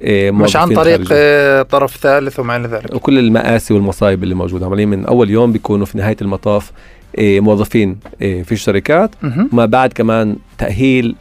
مش 0.07 0.55
عن 0.55 0.73
طريق 0.73 0.97
خارجي. 0.97 1.09
آه، 1.13 1.61
طرف 1.61 1.97
ثالث 1.97 2.39
وما 2.39 2.55
إلى 2.55 2.67
ذلك 2.67 2.95
وكل 2.95 3.19
المآسي 3.19 3.73
والمصايب 3.73 4.23
اللي 4.23 4.35
موجودة 4.35 4.65
عمليا 4.65 4.85
من 4.85 5.05
أول 5.05 5.29
يوم 5.29 5.51
بيكونوا 5.51 5.85
في 5.85 5.97
نهاية 5.97 6.17
المطاف 6.21 6.71
موظفين 7.19 7.97
في 8.19 8.51
الشركات. 8.51 9.15
ما 9.51 9.65
بعد 9.65 9.93
كمان 9.93 10.35
تأهيل 10.57 11.15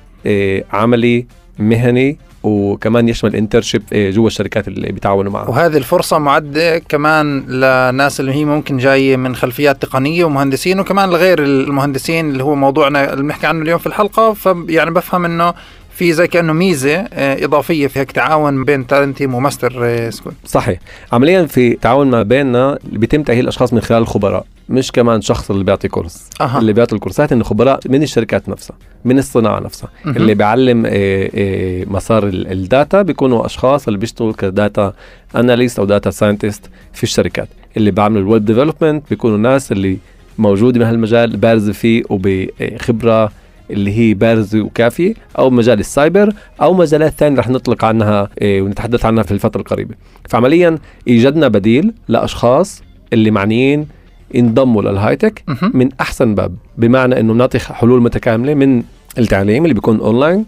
عملي 0.72 1.26
مهني 1.58 2.18
وكمان 2.42 3.08
يشمل 3.08 3.36
internship 3.36 3.82
جوا 3.92 4.26
الشركات 4.26 4.68
اللي 4.68 4.92
بيتعاونوا 4.92 5.32
معها 5.32 5.48
وهذه 5.48 5.76
الفرصة 5.76 6.18
معدة 6.18 6.78
كمان 6.78 7.40
لناس 7.40 8.20
اللي 8.20 8.32
هي 8.32 8.44
ممكن 8.44 8.78
جاية 8.78 9.16
من 9.16 9.36
خلفيات 9.36 9.82
تقنية 9.82 10.24
ومهندسين 10.24 10.80
وكمان 10.80 11.10
لغير 11.10 11.42
المهندسين 11.42 12.30
اللي 12.30 12.44
هو 12.44 12.54
موضوعنا 12.54 13.12
اللي 13.12 13.22
بنحكي 13.22 13.46
عنه 13.46 13.62
اليوم 13.62 13.78
في 13.78 13.86
الحلقة. 13.86 14.32
فيعني 14.32 14.90
بفهم 14.90 15.24
إنه 15.24 15.54
في 15.94 16.12
زي 16.12 16.26
كأنه 16.26 16.52
ميزة 16.52 16.96
آه، 16.96 17.44
إضافية 17.44 17.86
في 17.86 17.98
هيك 17.98 18.12
تعاون 18.12 18.64
بين 18.64 18.86
Talenteam 18.86 19.34
و 19.34 20.10
Masterschool 20.10 20.32
صحيح. 20.46 20.78
عمليا 21.12 21.46
في 21.46 21.74
تعاون 21.74 22.10
ما 22.10 22.22
بيننا 22.22 22.78
بيتم 22.84 23.22
تأهيل 23.22 23.40
الاشخاص 23.44 23.72
من 23.72 23.80
خلال 23.80 24.02
الخبراء. 24.02 24.44
مش 24.72 24.92
كمان 24.92 25.20
شخص 25.20 25.50
اللي 25.50 25.64
بيعطي 25.64 25.88
كورس 25.88 26.24
أها. 26.40 26.58
اللي 26.58 26.72
بيعطي 26.72 26.94
الكورسات 26.94 27.32
إنه 27.32 27.44
خبراء 27.44 27.80
من 27.88 28.02
الشركات 28.02 28.48
نفسها 28.48 28.76
من 29.04 29.18
الصناعة 29.18 29.60
نفسها 29.60 29.88
مهم. 30.04 30.16
اللي 30.16 30.34
بيعلم 30.34 30.86
آه، 30.86 30.90
آه، 31.34 31.84
مسار 31.84 32.28
ال- 32.28 32.52
data 32.52 33.02
بيكونوا 33.02 33.46
أشخاص 33.46 33.86
اللي 33.86 33.98
بيشتغلوا 33.98 34.32
ك 34.32 34.44
data 34.44 34.92
analyst 35.36 35.78
أو 35.78 35.84
data 35.84 36.10
scientist 36.10 36.70
في 36.92 37.02
الشركات 37.02 37.48
اللي 37.76 37.90
بيعملوا 37.90 38.22
ال 38.22 38.28
web 38.28 38.44
development 38.44 39.02
بيكونوا 39.10 39.38
ناس 39.38 39.72
اللي 39.72 39.98
موجودة 40.38 40.78
بهالمجال 40.80 41.36
بارزة 41.36 41.72
فيه 41.72 42.02
وبخبرة 42.10 43.32
اللي 43.70 43.98
هي 43.98 44.14
بارزة 44.14 44.60
وكافية 44.60 45.14
أو 45.38 45.50
مجال 45.50 45.80
السايبر 45.80 46.32
أو 46.62 46.74
مجالات 46.74 47.12
ثانية 47.12 47.38
رح 47.38 47.48
نطلق 47.48 47.84
عنها 47.84 48.28
آه، 48.42 48.60
ونتحدث 48.60 49.04
عنها 49.04 49.22
في 49.22 49.32
الفترة 49.32 49.60
القريبة 49.60 49.94
فعمليا 50.28 50.78
إيجادنا 51.08 51.48
بديل 51.48 51.92
لأشخاص 52.08 52.82
اللي 53.12 53.30
معنيين 53.30 53.86
ينضموا 54.34 54.82
للهايتك 54.82 55.42
مهم. 55.48 55.70
من 55.74 55.88
أحسن 56.00 56.34
باب 56.34 56.54
بمعنى 56.78 57.20
إنه 57.20 57.32
بنعطي 57.32 57.58
حلول 57.58 58.02
متكاملة 58.02 58.54
من 58.54 58.82
التعليم 59.18 59.64
اللي 59.64 59.74
بيكون 59.74 60.00
اونلاين. 60.00 60.44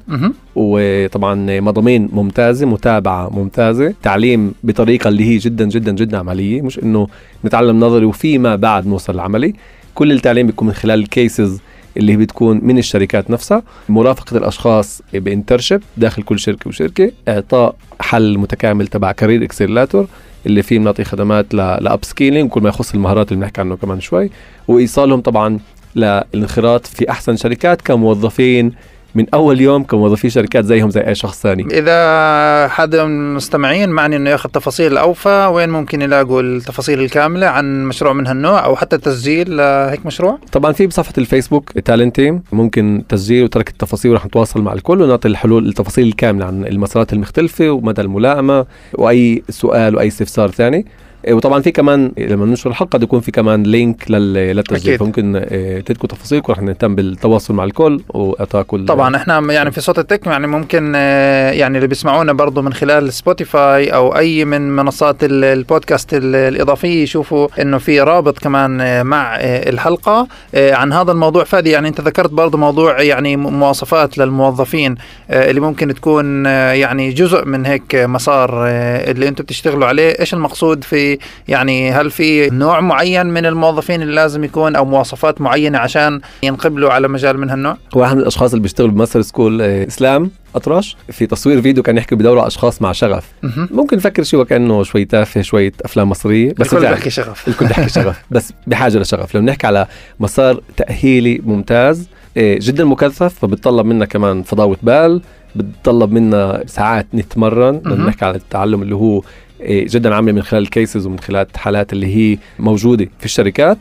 وطبعا 0.57 1.61
مضامين 1.61 2.09
ممتازة 2.13 2.67
متابعة 2.67 3.29
ممتازة 3.29 3.95
تعليم 4.03 4.55
بطريقة 4.65 5.09
اللي 5.09 5.25
هي 5.25 5.39
جدا 5.39 5.65
جدا 5.65 5.93
جدا 5.93 6.19
عملية. 6.19 6.63
مش 6.63 6.79
إنه 6.79 7.09
نتعلم 7.45 7.81
نظري 7.81 8.05
وفيما 8.05 8.57
بعد 8.57 8.87
نوصل 8.87 9.17
لعملي. 9.17 9.55
كل 9.95 10.13
التعليم 10.13 10.47
بيكون 10.47 10.69
من 10.69 10.75
خلال 10.75 11.01
ال 11.01 11.11
cases 11.11 11.61
اللي 11.97 12.13
هي 12.13 12.17
بتكون 12.17 12.61
من 12.63 12.79
الشركات 12.79 13.31
نفسها. 13.31 13.63
مرافقة 13.89 14.37
الأشخاص 14.37 15.03
ب 15.15 15.21
internship 15.21 15.83
داخل 15.97 16.23
كل 16.23 16.39
شركة 16.39 16.69
وشركة 16.69 17.13
إعطاء 17.29 17.77
حل 18.01 18.39
متكامل 18.39 18.87
تبع 18.87 19.13
career 19.13 19.45
accelerator 19.45 20.07
اللي 20.47 20.63
فيه 20.63 20.79
بنعطي 20.79 21.05
خدمات 21.05 21.55
ل 21.55 22.05
upskilling 22.05 22.51
كل 22.51 22.63
ما 22.63 22.69
يخص 22.69 22.95
المهارات 22.95 23.33
اللي 23.33 23.41
بنحكي 23.41 23.61
عنه 23.61 23.77
كمان 23.77 24.01
شوي. 24.01 24.31
وإيصالهم 24.69 25.21
طبعا 25.21 25.59
للانخراط 25.97 26.87
في 26.87 27.11
أحسن 27.11 27.37
شركات 27.37 27.83
كموظفين 27.83 28.73
من 29.15 29.27
أول 29.35 29.61
يوم 29.61 29.85
كموظفي 29.85 30.31
شركات 30.31 30.65
زيهم 30.65 30.91
زي 30.91 31.01
أي 31.01 31.15
شخص 31.15 31.43
ثاني 31.43 31.67
إذا 31.79 32.69
حدا 32.69 33.05
من 33.05 33.11
المستمعين 33.11 33.89
معني 33.89 34.17
إنه 34.17 34.31
يأخذ 34.31 34.51
تفاصيل 34.51 34.99
أوفى 34.99 35.51
وين 35.53 35.69
ممكن 35.69 36.03
يلاقوا 36.03 36.41
التفاصيل 36.41 37.01
الكاملة 37.01 37.47
عن 37.47 37.85
مشروع 37.85 38.13
من 38.13 38.27
هالنوع 38.27 38.65
أو 38.65 38.77
حتى 38.77 38.99
تسجيل 38.99 39.57
لهيك 39.57 40.07
مشروع؟ 40.07 40.39
طبعا 40.53 40.73
في 40.73 40.87
بصفحة 40.87 41.13
الفيسبوك 41.19 41.73
TALENTEAM 41.79 42.43
ممكن 42.53 43.03
تسجيل 43.09 43.45
وترك 43.45 43.69
التفاصيل 43.69 44.11
ورح 44.11 44.27
نتواصل 44.27 44.63
مع 44.63 44.73
الكل 44.73 45.03
ونعطي 45.03 45.29
الحلول 45.29 45.69
التفاصيل 45.69 46.07
الكاملة 46.07 46.47
عن 46.47 46.67
المسارات 46.67 47.13
المختلفة 47.13 47.71
ومدى 47.71 48.01
الملائمة 48.01 48.67
وأي 48.95 49.43
سؤال 49.49 49.97
وأي 49.97 50.09
استفسار 50.09 50.51
ثاني 50.51 50.87
وطبعا 51.31 51.61
في 51.63 51.71
كمان 51.73 52.13
لما 52.19 52.47
ننشر 52.47 52.71
الحلقة 52.71 52.99
يكون 53.03 53.21
في 53.21 53.31
كمان 53.31 53.63
link 53.63 54.11
لل- 54.11 54.33
للتسجيل. 54.57 54.99
فممكن 54.99 55.37
إيه، 55.37 55.81
تذكروا 55.81 56.09
تفاصيلكم. 56.09 56.53
رح 56.53 56.63
نهتم 56.63 56.95
بالتواصل 56.95 57.55
مع 57.55 57.65
الكل 57.65 58.01
واعطاكم 58.09 58.77
ال- 58.77 58.87
طبعا 58.87 59.17
إحنا 59.17 59.39
يعني 59.53 59.71
في 59.71 59.81
صوت 59.81 59.99
التك 59.99 60.27
يعني 60.27 60.47
ممكن 60.47 60.93
آه، 60.97 61.51
يعني 61.51 61.77
اللي 61.77 61.89
بيسمعونا 61.89 62.33
برضو 62.33 62.63
من 62.63 62.73
خلال 62.73 63.13
سبوتيفاي 63.13 63.89
أو 63.89 64.17
أي 64.17 64.45
من 64.45 64.77
منصات 64.77 65.25
ال- 65.25 65.45
البودكاست 65.45 66.15
ال- 66.15 66.35
الإضافية 66.37 67.03
يشوفوا 67.03 67.49
إنه 67.63 67.79
في 67.79 68.01
رابط 68.01 68.39
كمان 68.39 69.07
مع 69.07 69.37
الحلقة 69.41 70.29
عن 70.57 70.93
هذا 70.93 71.13
الموضوع. 71.13 71.45
فادي 71.45 71.71
يعني 71.71 71.89
أنت 71.89 72.01
ذكرت 72.01 72.31
برضو 72.31 72.59
موضوع 72.59 73.03
يعني 73.03 73.37
مواصفات 73.37 74.19
للموظفين 74.19 74.95
اللي 75.31 75.61
ممكن 75.61 75.95
تكون 75.95 76.47
يعني 76.47 77.11
جزء 77.11 77.45
من 77.45 77.67
هيك 77.67 77.95
مسار 77.95 78.67
اللي 78.69 79.29
أنتم 79.29 79.45
بتشتغلوا 79.45 79.87
عليه. 79.87 80.17
إيش 80.21 80.35
المقصود 80.35 80.85
في 80.85 81.14
يعني 81.49 81.93
هل 81.93 82.11
في 82.11 82.51
نوع 82.51 82.81
معين 82.81 83.27
من 83.27 83.47
الموظفين 83.47 84.03
اللي 84.03 84.15
لازم 84.15 84.45
يكون 84.45 84.77
أو 84.77 84.85
مواصفات 84.85 85.41
معينة 85.41 85.79
عشان 85.79 86.21
ينقبلوا 86.43 86.93
على 86.93 87.09
مجال 87.09 87.39
من 87.39 87.51
هالنوع؟ 87.51 87.77
واحد 87.95 88.17
من 88.17 88.23
الأشخاص 88.23 88.51
اللي 88.53 88.63
بيشتغلوا 88.63 88.93
ب 88.93 89.23
Masterschool 89.23 89.63
آه، 89.63 89.87
إسلام 89.87 90.31
أطرش 90.55 90.97
في 91.11 91.27
تصوير 91.27 91.63
فيديو 91.63 91.83
كان 91.83 91.97
يحكي 91.97 92.15
بدوروا 92.15 92.41
على 92.41 92.47
أشخاص 92.49 92.83
مع 92.83 92.93
شغف. 92.93 93.25
ممكن 93.71 93.97
نفكر 93.97 94.23
شيء 94.23 94.41
وكانه 94.41 94.83
شوي 94.83 95.05
تافه 95.05 95.43
شوية 95.43 95.73
أفلام 95.85 96.11
مصرية 96.11 96.55
بس 96.59 96.75
الكل 96.75 96.89
بيحكي 96.89 97.11
شغف. 97.11 97.45
الكل 97.49 97.67
بيحكي 97.67 97.89
شغف. 97.89 98.23
بس 98.31 98.53
بحاجة 98.67 98.99
لشغف. 98.99 99.35
لو 99.35 99.41
بنحكي 99.41 99.67
على 99.67 99.87
مسار 100.21 100.61
تأهيلي 100.77 101.41
ممتاز 101.45 102.09
إيه، 102.37 102.59
جدا 102.63 102.85
مكثف 102.85 103.35
فبتطلب 103.39 103.87
منا 103.87 104.05
كمان 104.05 104.43
فضاوة 104.43 104.77
بال 104.83 105.23
بتطلب 105.57 106.13
منا 106.13 106.63
ساعات 106.67 107.07
نتمرن. 107.15 107.81
لما 107.85 107.95
مهم. 107.95 108.07
نحكي 108.07 108.25
على 108.25 108.37
التعلم 108.37 108.83
اللي 108.83 108.95
هو 108.95 109.23
جدا 109.69 110.15
عاملة 110.15 110.33
من 110.33 110.43
خلال 110.43 110.63
ال 110.63 110.70
cases 110.70 111.07
ومن 111.07 111.19
خلال 111.19 111.47
الحالات 111.55 111.93
اللي 111.93 112.17
هي 112.17 112.39
موجودة 112.59 113.09
في 113.19 113.25
الشركات. 113.25 113.79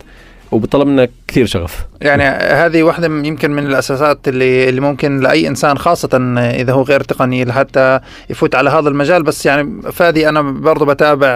وبتطلب 0.53 0.87
منا 0.87 1.07
كثير 1.27 1.45
شغف. 1.45 1.85
يعني 2.01 2.23
هذه 2.53 2.83
واحدة 2.83 3.07
يمكن 3.07 3.51
من 3.51 3.65
الأساسات 3.65 4.27
اللي 4.27 4.69
اللي 4.69 4.81
ممكن 4.81 5.19
لأي 5.19 5.47
إنسان 5.47 5.77
خاصة 5.77 6.09
إذا 6.37 6.73
هو 6.73 6.81
غير 6.81 7.01
تقني 7.03 7.45
لحتى 7.45 7.99
يفوت 8.29 8.55
على 8.55 8.69
هذا 8.69 8.89
المجال. 8.89 9.23
بس 9.23 9.45
يعني 9.45 9.81
فادي 9.91 10.29
أنا 10.29 10.41
برضو 10.41 10.85
بتابع 10.85 11.27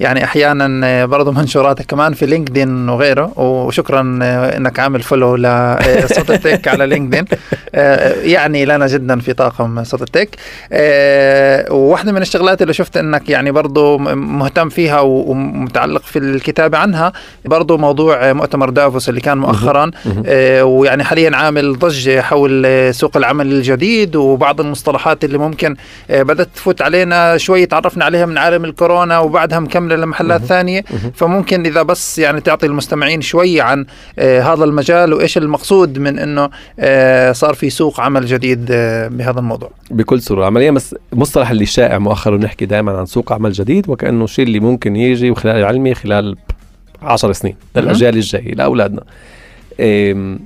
يعني 0.00 0.24
أحيانا 0.24 1.06
برضو 1.06 1.32
منشوراتك 1.38 1.86
كمان 1.86 2.12
في 2.12 2.26
LinkedIn 2.26 2.88
وغيره. 2.88 3.32
وشكرا 3.38 4.00
إنك 4.56 4.78
عامل 4.80 5.02
follow 5.02 5.36
لصوت 5.36 6.30
التك 6.30 6.68
على 6.68 6.86
LinkedIn. 6.86 7.24
يعني 8.22 8.64
لنا 8.64 8.86
جدا 8.86 9.20
في 9.20 9.32
طاقم 9.32 9.84
صوت 9.84 10.02
التك 10.02 10.36
وواحدة 11.70 12.12
من 12.12 12.22
الشغلات 12.22 12.62
اللي 12.62 12.72
شفت 12.72 12.96
إنك 12.96 13.28
يعني 13.30 13.50
برضو 13.50 13.98
م- 13.98 14.38
مهتم 14.38 14.68
فيها 14.68 15.00
ومتعلق 15.00 16.02
في 16.02 16.18
الكتابة 16.18 16.78
عنها 16.78 17.12
برضو 17.44 17.76
موضوع 17.78 18.27
مؤتمر 18.32 18.70
دافوس 18.70 19.08
اللي 19.08 19.20
كان 19.20 19.38
مؤخرا. 19.38 19.90
آه، 20.26 20.64
ويعني 20.64 21.04
حاليا 21.04 21.36
عامل 21.36 21.78
ضجة 21.78 22.20
حول 22.20 22.62
آه، 22.66 22.90
سوق 22.90 23.16
العمل 23.16 23.52
الجديد 23.52 24.16
وبعض 24.16 24.60
المصطلحات 24.60 25.24
اللي 25.24 25.38
ممكن 25.38 25.76
آه، 26.10 26.22
بدأت 26.22 26.48
تفوت 26.54 26.82
علينا 26.82 27.36
شوي 27.36 27.66
تعرفنا 27.66 28.04
عليها 28.04 28.26
من 28.26 28.38
عالم 28.38 28.64
الكورونا 28.64 29.18
وبعدها 29.18 29.60
مكملة 29.60 29.96
لمحلات 29.96 30.40
ثانية. 30.40 30.84
فممكن 31.14 31.66
إذا 31.66 31.82
بس 31.82 32.18
يعني 32.18 32.40
تعطي 32.40 32.66
المستمعين 32.66 33.20
شوي 33.20 33.60
عن 33.60 33.86
هذا 34.18 34.64
المجال 34.64 35.12
وإيش 35.12 35.38
المقصود 35.38 35.98
من 35.98 36.48
آه، 36.80 37.32
صار 37.32 37.54
في 37.54 37.70
سوق 37.70 38.00
عمل 38.00 38.26
جديد 38.26 38.66
بهذا 39.10 39.38
الموضوع. 39.38 39.70
بكل 39.90 40.22
سرور 40.22 40.44
عمليا 40.44 40.70
بس 40.70 40.94
المصطلح 41.12 41.50
اللي 41.50 41.66
شائع 41.66 41.98
مؤخرا 41.98 42.36
نحكي 42.36 42.66
دائما 42.66 42.98
عن 42.98 43.06
سوق 43.06 43.32
عمل 43.32 43.52
جديد 43.52 43.88
وكأنه 43.88 44.26
شيء 44.26 44.44
اللي 44.44 44.60
ممكن 44.60 44.96
يجي 44.96 45.30
وخلال 45.30 45.64
علمي 45.64 45.94
خلال 45.94 46.36
10 47.02 47.32
سنين 47.32 47.54
للأجيال 47.76 48.14
الجاية 48.16 48.54
لأولادنا. 48.54 49.02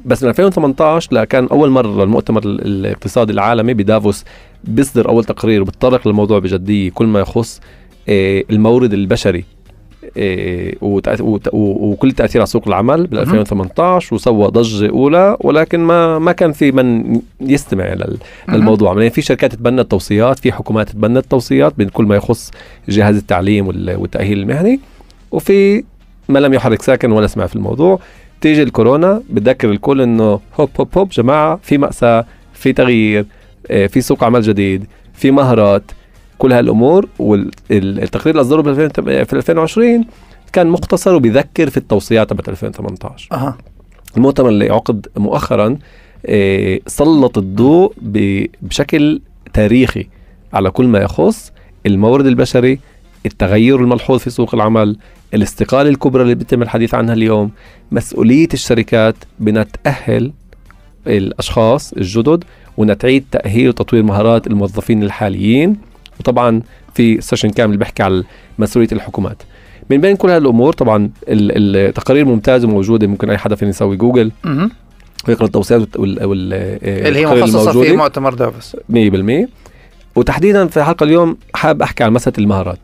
بس 0.04 0.22
من 0.22 0.28
2018 0.28 1.08
لكان 1.14 1.46
أول 1.46 1.70
مرة 1.70 2.02
المؤتمر 2.04 2.42
ال- 2.44 2.66
الاقتصادي 2.66 3.32
العالمي 3.32 3.74
بدافوس 3.74 4.24
بيصدر 4.64 5.08
أول 5.08 5.24
تقرير 5.24 5.62
وبتطرق 5.62 6.08
للموضوع 6.08 6.38
بجديه 6.38 6.90
كل 6.90 7.06
ما 7.06 7.20
يخص 7.20 7.60
إيه، 8.08 8.44
المورد 8.50 8.92
البشري 8.92 9.44
إيه، 10.16 10.74
وكل 11.52 12.12
تأثير 12.12 12.40
على 12.40 12.46
سوق 12.46 12.68
العمل 12.68 13.06
بال 13.06 13.18
2018 13.18 14.14
وسوى 14.14 14.46
ضجة 14.48 14.88
أولى 14.90 15.36
ولكن 15.40 15.80
ما 15.80 16.18
ما 16.18 16.32
كان 16.32 16.52
في 16.52 16.72
من 16.72 17.20
يستمع 17.40 17.84
لل- 17.92 18.18
للموضوع 18.48 18.92
يعني 18.92 19.10
في 19.10 19.22
شركات 19.22 19.54
تبنت 19.54 19.90
توصيات 19.90 20.38
في 20.38 20.52
حكومات 20.52 20.90
تبنت 20.90 21.26
توصيات 21.30 21.72
بكل 21.78 22.04
ما 22.04 22.16
يخص 22.16 22.50
جهاز 22.88 23.16
التعليم 23.16 23.66
وال- 23.66 23.96
والتأهيل 23.96 24.38
المهني 24.38 24.80
وفي 25.30 25.84
ما 26.32 26.38
لم 26.38 26.54
يحرك 26.54 26.82
ساكن 26.82 27.12
ولا 27.12 27.26
سمع 27.26 27.46
في 27.46 27.56
الموضوع. 27.56 27.98
تيجي 28.40 28.62
الكورونا 28.62 29.22
بتذكر 29.30 29.70
الكل 29.70 30.00
إنه 30.00 30.40
هوب 30.60 30.70
هوب 30.80 30.88
هوب 30.98 31.08
جماعة 31.08 31.60
في 31.62 31.78
مأساة 31.78 32.26
في 32.52 32.72
تغيير 32.72 33.26
آه، 33.70 33.86
في 33.86 34.00
سوق 34.00 34.24
عمل 34.24 34.40
جديد 34.42 34.84
في 35.14 35.30
مهارات. 35.30 35.82
كل 36.38 36.52
هالأمور 36.52 37.08
والتقرير 37.18 38.30
اللي 38.30 38.40
أصدره 38.40 38.62
بال 38.62 38.80
2000 38.80 39.24
في 39.24 39.32
2020 39.32 40.04
كان 40.52 40.66
مختصر 40.66 41.14
وبيذكر 41.14 41.70
في 41.70 41.76
التوصيات 41.76 42.30
تبعت 42.30 42.48
2018 42.48 43.28
أها. 43.32 43.58
المؤتمر 44.16 44.48
اللي 44.48 44.70
عقد 44.70 45.06
مؤخرا 45.16 45.78
آه، 46.26 46.80
سلط 46.86 47.38
الضوء 47.38 47.92
بشكل 48.62 49.20
تاريخي 49.52 50.06
على 50.52 50.70
كل 50.70 50.86
ما 50.86 50.98
يخص 50.98 51.52
المورد 51.86 52.26
البشري 52.26 52.78
التغير 53.26 53.80
الملحوظ 53.80 54.18
في 54.18 54.30
سوق 54.30 54.54
العمل 54.54 54.96
الاستقالة 55.34 55.88
الكبرى 55.90 56.22
اللي 56.22 56.34
بيتم 56.34 56.62
الحديث 56.62 56.94
عنها 56.94 57.14
اليوم 57.14 57.50
مسؤولية 57.92 58.48
الشركات 58.54 59.14
بأنها 59.40 59.66
تأهل 59.84 60.32
الأشخاص 61.06 61.92
الجدد 61.92 62.44
وأنها 62.76 62.94
تعيد 62.94 63.24
تأهيل 63.30 63.68
وتطوير 63.68 64.02
مهارات 64.02 64.46
الموظفين 64.46 65.02
الحاليين. 65.02 65.76
وطبعا 66.20 66.62
في 66.94 67.20
session 67.20 67.50
كامل 67.50 67.76
بحكي 67.76 68.02
على 68.02 68.24
مسؤولية 68.58 68.88
الحكومات. 68.92 69.42
من 69.90 70.00
بين 70.00 70.16
كل 70.16 70.30
هالامور 70.30 70.72
طبعا 70.72 71.10
ال- 71.28 71.76
التقارير 71.76 72.24
ممتازة 72.24 72.68
وموجودة 72.68 73.06
ممكن 73.06 73.30
أي 73.30 73.38
حدا 73.38 73.54
فين 73.56 73.68
يسوي 73.68 73.96
جوجل. 73.96 74.32
مهم. 74.44 74.70
ويقرأ 75.28 75.46
التوصيات 75.46 75.96
وال 75.96 76.24
وال 76.24 76.52
اللي 77.06 77.18
هي 77.18 77.26
مخصصة 77.26 77.82
في 77.82 77.96
مؤتمر 77.96 78.34
دافوس. 78.34 78.76
100% 78.92 79.48
وتحديدا 80.16 80.66
في 80.66 80.76
الحلقة 80.76 81.04
اليوم 81.04 81.36
حابب 81.54 81.82
أحكي 81.82 82.04
عن 82.04 82.12
مسألة 82.12 82.34
المهارات. 82.38 82.78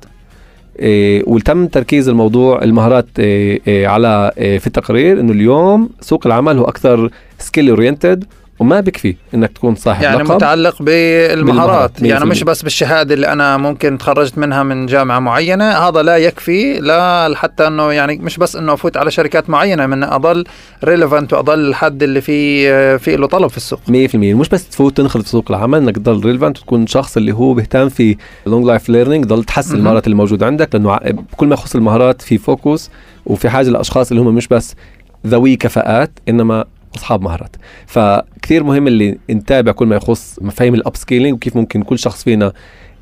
وتم 1.27 1.67
تركيز 1.67 2.09
الموضوع 2.09 2.63
المهارات 2.63 3.07
إيه 3.19 3.61
إيه 3.67 3.87
على 3.87 4.33
في 4.37 4.67
التقرير 4.67 5.21
إنه 5.21 5.33
اليوم 5.33 5.91
سوق 6.01 6.27
العمل 6.27 6.59
هو 6.59 6.65
أكثر 6.65 7.11
skill 7.39 7.69
oriented 7.69 8.25
وما 8.59 8.81
بكفي 8.81 9.15
إنك 9.35 9.53
تكون 9.53 9.75
صاحب 9.75 10.03
يعني 10.03 10.23
لقب 10.23 10.35
متعلق 10.35 10.83
بالمهارات 10.83 12.03
يعني 12.03 12.25
100%. 12.25 12.29
مش 12.29 12.45
بس 12.45 12.63
بالشهادة 12.63 13.15
اللي 13.15 13.27
أنا 13.33 13.57
ممكن 13.57 13.99
تخرجت 13.99 14.39
منها 14.39 14.63
من 14.63 14.87
جامعة 14.87 15.19
معينة 15.19 15.65
هذا 15.65 16.03
لا 16.03 16.17
يكفي 16.17 16.79
لا 16.81 17.33
حتى 17.37 17.67
إنه 17.67 17.93
يعني 17.93 18.17
مش 18.17 18.37
بس 18.37 18.57
إنه 18.57 18.73
أفوت 18.73 18.97
على 18.97 19.11
شركات 19.11 19.51
معينة 19.51 19.87
من 19.87 20.05
أضل 20.05 20.45
relevant 20.85 21.33
وأضل 21.33 21.59
الحد 21.69 22.03
اللي 22.03 22.21
في 22.21 22.99
في 22.99 23.17
له 23.17 23.27
طلب 23.27 23.51
في 23.51 23.57
السوق 23.57 23.81
100% 23.89 23.91
مش 24.15 24.49
بس 24.49 24.69
تفوت 24.69 24.97
تنخرط 24.97 25.23
في 25.23 25.31
سوق 25.31 25.45
العمل 25.51 25.79
إنك 25.79 25.97
تضل 25.97 26.25
relevant 26.25 26.59
وتكون 26.59 26.87
شخص 26.87 27.17
اللي 27.17 27.33
هو 27.33 27.55
بيهتم 27.55 27.89
في 27.89 28.17
long 28.47 28.67
life 28.67 28.89
learning 28.89 29.25
ضل 29.25 29.45
تحسن. 29.45 29.77
المهارات 29.77 30.07
الموجوده 30.07 30.47
عندك 30.47 30.75
لأنه 30.75 30.99
كل 31.37 31.47
ما 31.47 31.55
يخص 31.55 31.75
المهارات 31.75 32.23
في 32.23 32.39
focus 32.39 32.91
وفي 33.27 33.49
حاجة 33.49 33.69
لاشخاص 33.71 34.11
اللي 34.11 34.23
هم 34.23 34.35
مش 34.35 34.49
بس 34.49 34.75
ذوي 35.27 35.57
كفاءات 35.57 36.11
إنما 36.29 36.65
أصحاب 36.99 37.23
مهارات. 37.23 37.57
فكثير 37.87 38.65
مهم 38.65 38.87
اللي 38.87 39.19
نتابع 39.31 39.73
كل 39.73 39.87
ما 39.87 39.97
يخص 39.97 40.39
مفاهيم 40.43 40.75
ال 40.75 40.97
upskilling 40.97 41.35
وكيف 41.35 41.57
ممكن 41.57 41.83
كل 41.83 41.99
شخص 41.99 42.25
فينا 42.25 42.53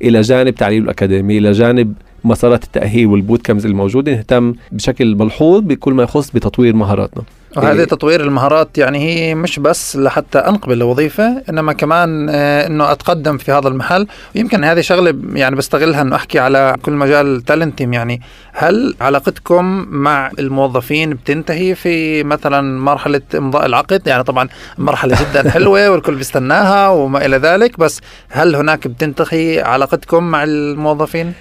إلى 0.01 0.21
جانب 0.21 0.55
تعليم 0.55 0.83
الأكاديمي 0.83 1.37
إلى 1.37 1.51
جانب 1.51 1.93
مسارات 2.23 2.63
التأهيل 2.63 3.07
وال 3.07 3.41
bootcamps 3.41 3.65
الموجودة 3.65 4.11
نهتم 4.11 4.53
بشكل 4.71 5.15
ملحوظ 5.15 5.61
بكل 5.61 5.93
ما 5.93 6.03
يخص 6.03 6.31
بتطوير 6.31 6.75
مهاراتنا 6.75 7.23
وهذه 7.57 7.79
إيه. 7.79 7.85
تطوير 7.85 8.21
المهارات 8.21 8.77
يعني 8.77 8.99
هي 8.99 9.35
مش 9.35 9.59
بس 9.59 9.95
لحتى 9.95 10.39
أنقبل 10.39 10.77
لوظيفه 10.77 11.43
إنما 11.49 11.73
كمان 11.73 12.29
آه، 12.29 12.67
إنه 12.67 12.91
أتقدم 12.91 13.37
في 13.37 13.51
هذا 13.51 13.67
المحل 13.67 14.07
ويمكن 14.35 14.63
هذه 14.63 14.81
شغلة 14.81 15.13
يعني 15.33 15.55
بستغلها 15.55 16.01
إنه 16.01 16.15
أحكي 16.15 16.39
على 16.39 16.75
كل 16.81 16.91
مجال 16.91 17.41
TALENTEAM 17.41 17.93
يعني 17.93 18.21
هل 18.53 18.95
علاقتكم 19.01 19.85
مع 19.89 20.31
الموظفين 20.39 21.09
بتنتهي 21.09 21.75
في 21.75 22.23
مثلا 22.23 22.79
مرحلة 22.79 23.21
إمضاء 23.35 23.65
العقد 23.65 24.07
يعني 24.07 24.23
طبعا 24.23 24.49
مرحلة 24.77 25.17
جدا 25.21 25.49
حلوة 25.53 25.89
والكل 25.89 26.15
بيستناها 26.15 26.89
وما 26.89 27.25
إلى 27.25 27.37
ذلك 27.37 27.79
بس 27.79 28.01
هل 28.29 28.55
هناك 28.55 28.87
بتنتهي 28.87 29.61
علاقتكم 29.61 30.23
مع 30.23 30.43
الموظفين؟ 30.43 31.33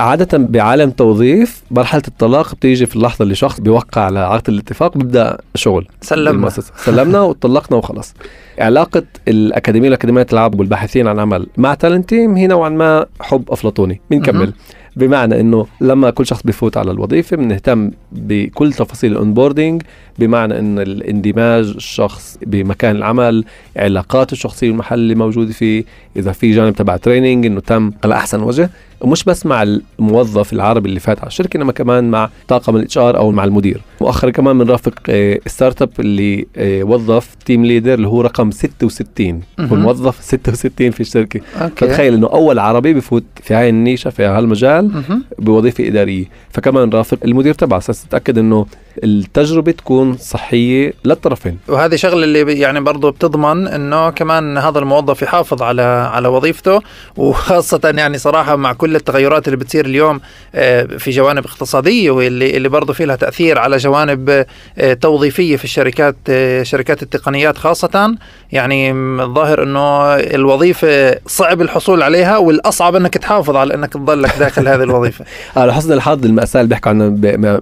عادة 0.00 0.38
بعالم 0.38 0.90
توظيف 0.90 1.62
مرحلة 1.70 2.02
الطلاق 2.08 2.54
بتيجي 2.54 2.86
في 2.86 2.96
اللحظة 2.96 3.22
اللي 3.22 3.34
شخص 3.34 3.60
بيوقع 3.60 4.02
على 4.02 4.18
عقد 4.18 4.48
الاتفاق 4.48 4.98
بيبدأ 4.98 5.38
شغل. 5.54 5.86
سلمنا. 6.00 6.48
سلمنا 6.76 7.20
وطلقنا 7.20 7.78
وخلاص. 7.78 8.14
علاقة 8.58 9.02
الأكاديمية 9.28 9.88
والأكاديمية 9.88 10.26
العاب 10.32 10.60
والباحثين 10.60 11.08
عن 11.08 11.18
عمل 11.18 11.46
مع 11.56 11.74
تالنت 11.74 12.08
تيم 12.08 12.36
هي 12.36 12.46
نوعا 12.46 12.68
ما 12.68 13.06
حب 13.20 13.50
أفلاطوني. 13.50 14.00
بنكمل. 14.10 14.52
بمعنى 14.96 15.40
إنه 15.40 15.66
لما 15.80 16.10
كل 16.10 16.26
شخص 16.26 16.42
بفوت 16.42 16.76
على 16.76 16.90
الوظيفة 16.90 17.36
بنهتم 17.36 17.90
بكل 18.12 18.72
تفاصيل 18.72 19.12
ال 19.12 19.18
onboarding 19.18 19.82
بمعنى 20.18 20.58
ان 20.58 20.78
الاندماج 20.78 21.64
الشخص 21.76 22.38
بمكان 22.46 22.96
العمل 22.96 23.44
علاقاته 23.76 24.32
الشخصية 24.32 24.68
والمحل 24.68 24.98
اللي 24.98 25.14
موجود 25.14 25.50
فيه 25.50 25.84
إذا 26.16 26.32
في 26.32 26.52
جانب 26.52 26.74
تبع 26.74 26.96
training 26.96 27.46
إنه 27.46 27.60
تم 27.60 27.92
على 28.04 28.14
أحسن 28.14 28.42
وجه. 28.42 28.70
ومش 29.02 29.24
بس 29.24 29.46
مع 29.46 29.62
الموظف 29.62 30.52
العربي 30.52 30.88
اللي 30.88 31.00
فات 31.00 31.18
على 31.18 31.26
الشركة 31.26 31.56
إنما 31.56 31.72
كمان 31.72 32.10
مع 32.10 32.30
طاقم 32.48 32.76
ال 32.76 32.98
HR 32.98 33.16
أو 33.16 33.30
مع 33.30 33.44
المدير. 33.44 33.80
مؤخرا 34.00 34.30
كمان 34.30 34.58
بنرافق 34.58 34.94
آه، 35.08 35.38
startup 35.46 35.90
اللي 35.98 36.46
آه، 36.56 36.82
وظف 36.82 37.34
team 37.44 37.64
leader 37.64 37.94
اللي 37.94 38.08
هو 38.08 38.20
رقم 38.20 38.50
66 38.50 39.40
هو 39.60 39.66
مهم. 39.66 39.82
موظف 39.82 40.20
66 40.22 40.90
في 40.90 41.00
الشركة. 41.00 41.40
أوكي. 41.56 41.86
فتخيل 41.86 42.14
إنه 42.14 42.26
أول 42.26 42.58
عربي 42.58 42.94
بفوت 42.94 43.24
في 43.42 43.54
هاي 43.54 43.68
ال 43.68 43.75
niche 43.75 44.10
في 44.10 44.24
هالمجال. 44.24 45.02
بوظيفة 45.38 45.88
إدارية. 45.88 46.24
فكمان 46.50 46.90
رافق 46.90 47.18
المدير 47.24 47.54
تبعه 47.54 47.78
أساس 47.78 48.04
تتأكد 48.04 48.38
إنه 48.38 48.66
التجربة 49.04 49.72
تكون 49.72 50.16
صحية 50.16 50.92
للطرفين. 51.04 51.58
وهذه 51.68 51.96
شغلة 51.96 52.24
اللي 52.24 52.58
يعني 52.60 52.80
برضه 52.80 53.10
بتضمن 53.10 53.68
إنه 53.68 54.10
كمان 54.10 54.58
هذا 54.58 54.78
الموظف 54.78 55.22
يحافظ 55.22 55.62
على 55.62 55.82
على 55.82 56.28
وظيفته 56.28 56.80
وخاصة 57.16 57.80
يعني 57.96 58.18
صراحة 58.18 58.56
مع 58.56 58.72
كل 58.72 58.96
التغيرات 58.96 59.48
اللي 59.48 59.56
بتصير 59.56 59.86
اليوم 59.86 60.20
آه، 60.54 60.82
في 60.82 61.10
جوانب 61.10 61.44
اقتصادية 61.44 62.10
واللي 62.10 62.56
اللي 62.56 62.68
برضه 62.68 62.92
في 62.92 63.04
لها 63.04 63.16
تأثير 63.16 63.58
على 63.58 63.76
جوانب 63.76 64.44
آه، 64.78 64.94
توظيفية 64.94 65.56
في 65.56 65.64
الشركات 65.64 66.16
آه، 66.28 66.62
شركات 66.62 67.02
التقنيات 67.02 67.58
خاصة. 67.58 68.16
يعني 68.52 68.90
الظاهر 69.22 69.62
إنه 69.62 70.14
الوظيفة 70.14 71.18
صعب 71.26 71.62
الحصول 71.62 72.02
عليها 72.02 72.38
والأصعب 72.38 72.96
إنك 72.96 73.14
تحافظ 73.14 73.56
على 73.56 73.74
إنك 73.74 73.92
تضلك 73.92 74.38
داخل 74.38 74.68
هذه 74.68 74.82
الوظيفة. 74.82 75.24
على 75.56 75.74
حسن 75.74 75.92
الحظ 75.92 76.24
المأساة 76.24 76.60
اللي 76.60 76.68
بيحكوا 76.68 76.90
عنها 76.90 77.08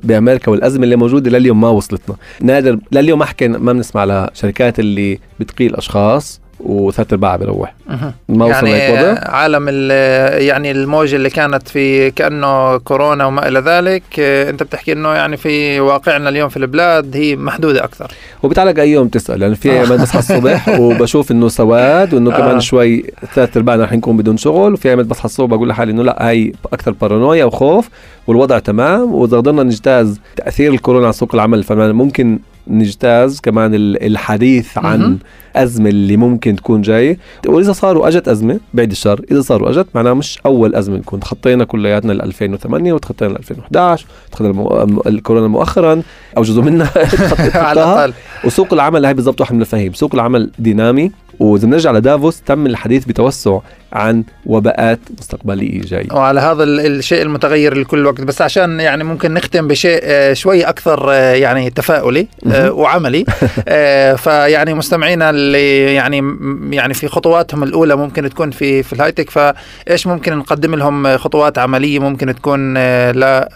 بأمريكا 0.03 0.51
والأزمة 0.51 0.85
اللي 0.85 0.97
موجودة 0.97 1.20
لليوم 1.29 1.61
ما 1.61 1.69
وصلتنا. 1.69 2.17
نادر 2.41 2.79
لليوم 2.93 3.19
ما 3.19 3.25
حكينا 3.25 3.59
ما 3.59 3.73
بنسمع 3.73 4.01
على 4.01 4.31
شركات 4.35 4.81
اللي 4.81 5.19
بتقيل 5.41 5.77
أشخاص 5.77 6.41
وثلاث 6.65 7.13
أرباعها 7.13 7.37
بروح 7.37 7.75
مهم. 7.89 8.13
ما 8.29 8.45
وصلنا 8.45 8.77
يعني 8.77 9.19
عالم 9.19 9.67
ال- 9.69 10.43
يعني 10.43 10.71
الموجة 10.71 11.17
اللي 11.17 11.31
كانت 11.31 11.69
في 11.69 12.11
كأنه 12.11 12.77
كورونا 12.77 13.27
وما 13.27 13.49
إلى 13.49 13.61
ذلك 13.61 14.03
آه، 14.19 14.51
أنت 14.51 14.63
بتحكي 14.63 14.93
أنه 14.93 15.09
يعني 15.09 15.37
في 15.37 15.81
واقعنا 15.81 16.29
اليوم 16.29 16.49
في 16.49 16.57
البلاد 16.57 17.17
هي 17.17 17.37
محدودة 17.37 17.85
أكثر 17.85 18.13
وبتعلق 18.43 18.81
أي 18.81 18.91
يوم 18.91 19.09
تسأل 19.09 19.43
يعني 19.43 19.55
في 19.55 19.71
أيام 19.73 19.97
بصحى 19.97 20.19
الصبح 20.19 20.69
وبشوف 20.81 21.31
إنه 21.31 21.49
سواد 21.49 22.15
وإنه 22.15 22.31
كمان 22.31 22.55
آه. 22.55 22.59
شوي 22.59 23.05
ثلاث 23.35 23.57
أرباعنا 23.57 23.85
رح 23.85 23.93
نكون 23.93 24.17
بدون 24.17 24.37
شغل 24.37 24.73
وفي 24.73 24.89
أيام 24.89 25.03
بصحى 25.03 25.25
الصبح 25.25 25.47
بقول 25.57 25.69
لحالي 25.69 25.93
إنه 25.93 26.03
لا 26.03 26.29
هاي 26.29 26.53
أكثر 26.73 26.91
بارانويا 26.91 27.45
وخوف 27.45 27.89
والوضع 28.27 28.59
تمام 28.59 29.15
وإذا 29.15 29.37
قدرنا 29.37 29.63
نجتاز 29.63 30.21
تأثير 30.37 30.73
الكورونا 30.73 31.05
على 31.05 31.13
سوق 31.13 31.35
العمل 31.35 31.63
فممكن 31.63 32.39
نجتاز 32.69 33.41
كمان 33.41 33.75
ال- 33.75 34.03
الحديث 34.07 34.79
عن. 34.79 35.19
أزمة 35.57 35.89
اللي 35.89 36.17
ممكن 36.17 36.57
تكون 36.57 36.83
جاي 36.83 37.19
وإذا 37.47 37.73
صاروا 37.73 38.09
أجت 38.09 38.29
أزمة 38.29 38.61
بعد 38.75 38.91
الشر 38.91 39.21
إذا 39.31 39.41
صاروا 39.41 39.71
أجت 39.71 39.87
معناها 39.95 40.15
مش 40.15 40.39
أول 40.47 40.75
أزمة 40.75 40.97
نكون 40.97 41.21
تخطينا 41.21 41.65
كلياتنا 41.65 42.13
ل 42.13 42.23
2008 42.23 42.93
وتخطينا 42.93 43.31
ل 43.33 43.37
2011 43.37 44.07
تخطينا 44.33 44.51
المو... 44.51 45.03
الكورونا 45.07 45.49
مؤخرا 45.49 46.03
أو 46.37 46.43
جزء 46.43 46.63
منها 46.63 46.91
على. 47.67 47.83
الأقل 47.83 48.13
وسوق 48.45 48.73
العمل 48.73 49.05
هاي 49.05 49.15
بالضبط 49.15 49.41
واحد 49.41 49.53
من 49.53 49.57
المفاهيم 49.59 49.93
سوق 49.93 50.15
العمل 50.15 50.51
دينامي 50.59 51.13
وإذا 51.41 51.67
بنرجع 51.67 51.91
لدافوس 51.93 52.41
تم 52.41 52.67
الحديث 52.67 53.05
بتوسع 53.05 53.59
عن 53.93 54.25
وباءات 54.47 54.99
مستقبليه 55.19 55.81
جاية 55.81 56.07
وعلى 56.13 56.41
هذا 56.41 56.63
ال- 56.63 56.81
الشيء 56.87 57.23
المتغير 57.23 57.79
لكل 57.79 58.07
وقت. 58.07 58.21
بس 58.21 58.43
عشان 58.43 58.81
يعني 58.81 59.05
ممكن 59.05 59.35
نختم 59.35 59.69
بشيء 59.69 60.01
آه، 60.03 60.33
شوي 60.33 60.63
أكثر 60.65 61.13
آه، 61.13 61.33
يعني 61.35 61.71
تفاؤلي 61.71 62.27
آه، 62.53 62.73
وعملي. 62.73 63.25
فيعني 64.25 64.75
مستمعينا 64.75 65.31
اللي 65.31 65.95
يعني 65.95 66.23
يعني 66.71 66.95
في 66.95 67.09
خطواتهم 67.09 67.63
الأولى 67.63 67.97
ممكن 67.97 68.29
تكون 68.31 68.51
في 68.51 68.83
في 68.83 68.93
الهايتك 68.93 69.31
فإيش 69.31 70.07
ممكن 70.07 70.37
نقدم 70.37 70.75
لهم 70.75 71.17
خطوات 71.17 71.59
عملية 71.59 71.99
ممكن 71.99 72.35
تكون 72.35 72.75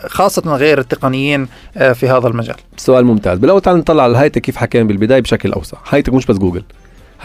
خاصة 0.09 0.42
غير 0.57 0.79
التقنيين 0.79 1.49
في 1.94 2.09
هذا 2.09 2.29
المجال؟ 2.29 2.57
سؤال 2.77 3.05
ممتاز. 3.05 3.38
بالأول 3.38 3.61
تعال 3.61 3.77
نطلع 3.77 4.03
على 4.03 4.11
الهايتك 4.12 4.40
كيف 4.42 4.57
حكينا 4.57 4.85
بالبداية 4.85 5.20
بشكل 5.20 5.53
أوسع. 5.53 5.77
هايتك 5.90 6.12
مش 6.14 6.27
بس 6.27 6.37
جوجل. 6.37 6.62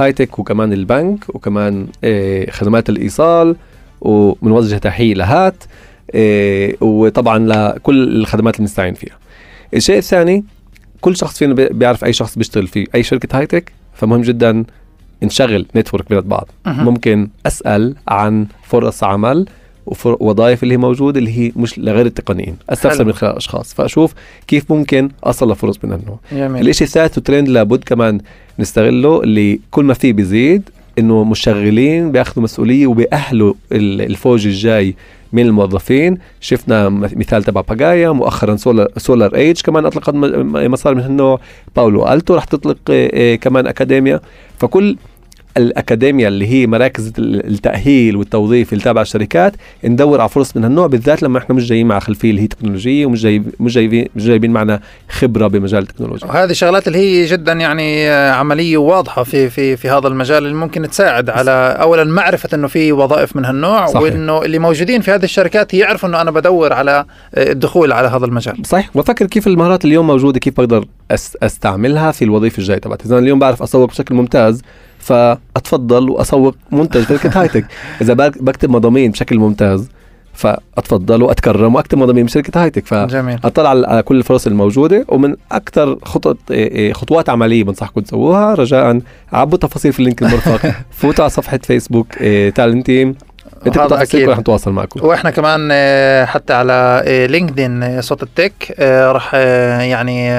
high-tech 0.02 0.40
وكمان 0.40 0.74
البنك 0.74 1.36
وكمان 1.36 1.88
آه، 2.04 2.52
خدمات 2.52 2.90
الإيصال 2.90 3.56
وبنوجه 4.02 4.76
تحية 4.78 5.14
لهات 5.14 5.64
آه، 6.16 6.74
وطبعا 6.82 7.40
لكل 7.40 8.04
الخدمات 8.22 8.56
اللي 8.56 8.66
بنستعين 8.68 8.94
فيها 8.94 9.18
الشيء 9.74 9.98
الثاني 9.98 10.44
كل 11.02 11.16
شخص 11.16 11.38
فينا 11.38 11.54
بي- 11.54 11.70
بيعرف 11.70 12.04
أي 12.06 12.14
شخص 12.14 12.38
بيشتغل 12.38 12.68
في 12.68 12.88
أي 12.96 13.04
شركة 13.04 13.38
high-tech 13.40 13.72
فمهم 13.94 14.22
جدا 14.22 14.64
نشغل 15.24 15.66
network 15.76 16.10
بين 16.10 16.20
بعض. 16.22 16.50
ممكن 16.84 17.30
أسأل 17.46 17.96
عن 18.08 18.48
فرص 18.64 19.04
عمل 19.04 19.46
ووظائف 20.06 20.64
اللي 20.64 20.74
هي 20.74 20.78
موجودة 20.78 21.20
اللي 21.20 21.40
هي 21.40 21.52
مش 21.56 21.80
لغير 21.80 22.06
التقنيين. 22.06 22.56
أستفسر. 22.70 23.06
من 23.06 23.14
خلال 23.14 23.36
أشخاص. 23.36 23.74
فأشوف 23.74 24.14
كيف 24.48 24.72
ممكن 24.72 25.10
أصل 25.24 25.52
لفرص 25.52 25.80
من 25.84 25.92
هالنوع. 25.92 26.20
جميل. 26.32 26.62
الإشي 26.62 26.84
الثالث 26.84 27.18
وترند 27.18 27.48
لابد 27.50 27.84
كمان 27.84 28.20
نستغله 28.60 29.24
اللي 29.24 29.60
كل 29.72 29.86
ما 29.86 29.94
فيه 29.94 30.14
بيزيد 30.14 30.70
إنه 31.00 31.24
مشغلين 31.24 32.12
بياخذوا 32.12 32.44
مسؤولية 32.44 32.88
وبيأهلوا 32.88 33.54
ال- 33.72 34.02
الفوج 34.02 34.48
الجاي 34.48 34.96
من 35.34 35.46
الموظفين. 35.46 36.18
شفنا 36.42 36.90
مثال 36.90 37.44
تبع 37.44 37.62
Pagaya 37.62 38.12
مؤخرا 38.12 38.56
Solar 38.56 38.88
SolarEdge 38.98 39.62
كمان 39.62 39.86
أطلقت 39.86 40.14
مسار 40.16 40.96
من 40.96 41.02
هالنوع. 41.02 41.40
Palo 41.76 42.08
Alto 42.08 42.36
رح 42.36 42.44
تطلق 42.44 42.78
آه، 42.90 43.10
آه، 43.14 43.36
كمان 43.36 43.68
أكاديميا. 43.68 44.20
فكل 44.60 44.98
الاكاديميا 45.58 46.28
اللي 46.28 46.48
هي 46.48 46.68
مراكز 46.68 47.14
ال- 47.20 47.48
التأهيل 47.54 48.16
والتوظيف 48.16 48.74
اللي 48.74 48.84
تابعه 48.84 49.02
الشركات 49.02 49.54
ندور 49.84 50.20
على 50.22 50.30
فرص 50.30 50.58
من 50.58 50.64
هالنوع 50.64 50.88
بالذات 50.88 51.24
لما 51.24 51.38
إحنا 51.38 51.56
مش 51.56 51.68
جايين 51.68 51.88
مع 51.88 52.00
خلفية 52.00 52.30
اللي 52.30 52.42
هي 52.42 52.48
تكنولوجية 52.48 53.06
ومش 53.06 53.22
جاي 53.22 53.44
مش 53.60 53.74
جايبين 53.74 54.06
مش 54.16 54.24
جايبين 54.26 54.52
معنا 54.52 54.80
خبرة 55.10 55.48
بمجال 55.48 55.80
التكنولوجيا. 55.84 56.28
وهذه 56.28 56.52
شغلات 56.54 56.88
اللي 56.88 56.98
هي 57.00 57.26
جدا 57.26 57.54
يعني 57.54 58.10
آه، 58.10 58.32
عملية 58.32 58.78
وواضحه 58.78 59.24
في 59.24 59.50
في 59.50 59.78
في 59.78 59.90
هذا 59.90 60.08
المجال 60.08 60.38
اللي 60.46 60.56
ممكن 60.56 60.90
تساعد 60.90 61.30
على 61.30 61.78
اولا 61.82 62.04
معرفة 62.04 62.50
إنه 62.54 62.68
في 62.68 62.92
وظائف 62.92 63.36
من 63.36 63.46
هالنوع 63.46 63.86
صحيح. 63.86 64.02
وإنه 64.02 64.42
اللي 64.44 64.60
موجودين 64.60 65.02
في 65.02 65.12
هذه 65.12 65.24
الشركات 65.24 65.74
يعرفوا 65.74 66.10
إنه 66.10 66.22
أنا 66.22 66.32
بدور 66.32 66.74
على 66.74 67.06
آه، 67.36 67.52
الدخول 67.52 67.92
على 67.92 68.08
هذا 68.08 68.26
المجال. 68.26 68.56
صحيح. 68.66 68.90
وأفكر 68.96 69.26
كيف 69.26 69.48
المهارات 69.48 69.86
اليوم 69.86 70.08
موجودة 70.08 70.40
كيف 70.40 70.54
بقدر 70.58 70.86
أستعملها 71.44 72.12
في 72.12 72.26
الوظيفة 72.26 72.58
الجاية 72.60 72.78
تبعتي. 72.78 73.06
اذا 73.06 73.20
اليوم 73.20 73.40
بعرف 73.40 73.62
أسوق 73.64 73.90
بشكل 73.90 74.16
ممتاز 74.16 74.62
فأتفضل 75.00 76.10
وأسوق 76.10 76.56
منتج 76.72 77.04
شركة 77.08 77.42
هايتك 77.42 77.66
إذا 78.02 78.14
بك- 78.14 78.44
بكتب 78.44 78.70
مضامين 78.70 79.12
بشكل 79.12 79.38
ممتاز 79.40 79.90
فأتفضل 80.34 81.24
وأتكرم 81.24 81.76
وأكتب 81.76 81.98
مضامين 81.98 82.26
بشركه 82.26 82.64
high-tech 82.64 82.86
ف 82.88 82.94
جميل. 82.94 83.40
أطلع 83.44 83.70
على 83.70 83.88
على 83.88 84.02
كل 84.04 84.18
الفرص 84.18 84.48
الموجودة 84.48 85.06
ومن 85.08 85.36
أكثر 85.52 86.00
خطط 86.06 86.38
إيه 86.52 86.72
إيه 86.72 86.94
خطوات 86.94 87.30
عملية 87.30 87.64
بنصحكم 87.64 88.02
تسووها 88.02 88.54
رجاء 88.56 89.02
عبوا 89.34 89.58
تفاصيل 89.58 89.94
في 89.94 90.00
ال 90.00 90.04
link 90.04 90.22
المرفق 90.22 90.72
فوتوا 91.00 91.24
على 91.24 91.30
صفحة 91.30 91.60
فيسبوك 91.64 92.16
TALENTEAM 92.56 93.16
أنت 93.68 93.78
أكيد. 93.78 94.30
رح 94.30 94.40
نتواصل 94.40 94.72
معكم. 94.72 95.06
وإحنا 95.06 95.30
كمان 95.30 95.70
آه، 95.72 96.26
حتى 96.26 96.54
على 96.54 97.04
آه، 97.06 97.26
LinkedIn 97.26 97.84
آه، 97.84 98.02
صوت 98.02 98.24
ال 98.24 98.34
tech 98.34 98.76
راح 98.82 99.32
آه، 99.36 99.82
يعني 99.82 100.30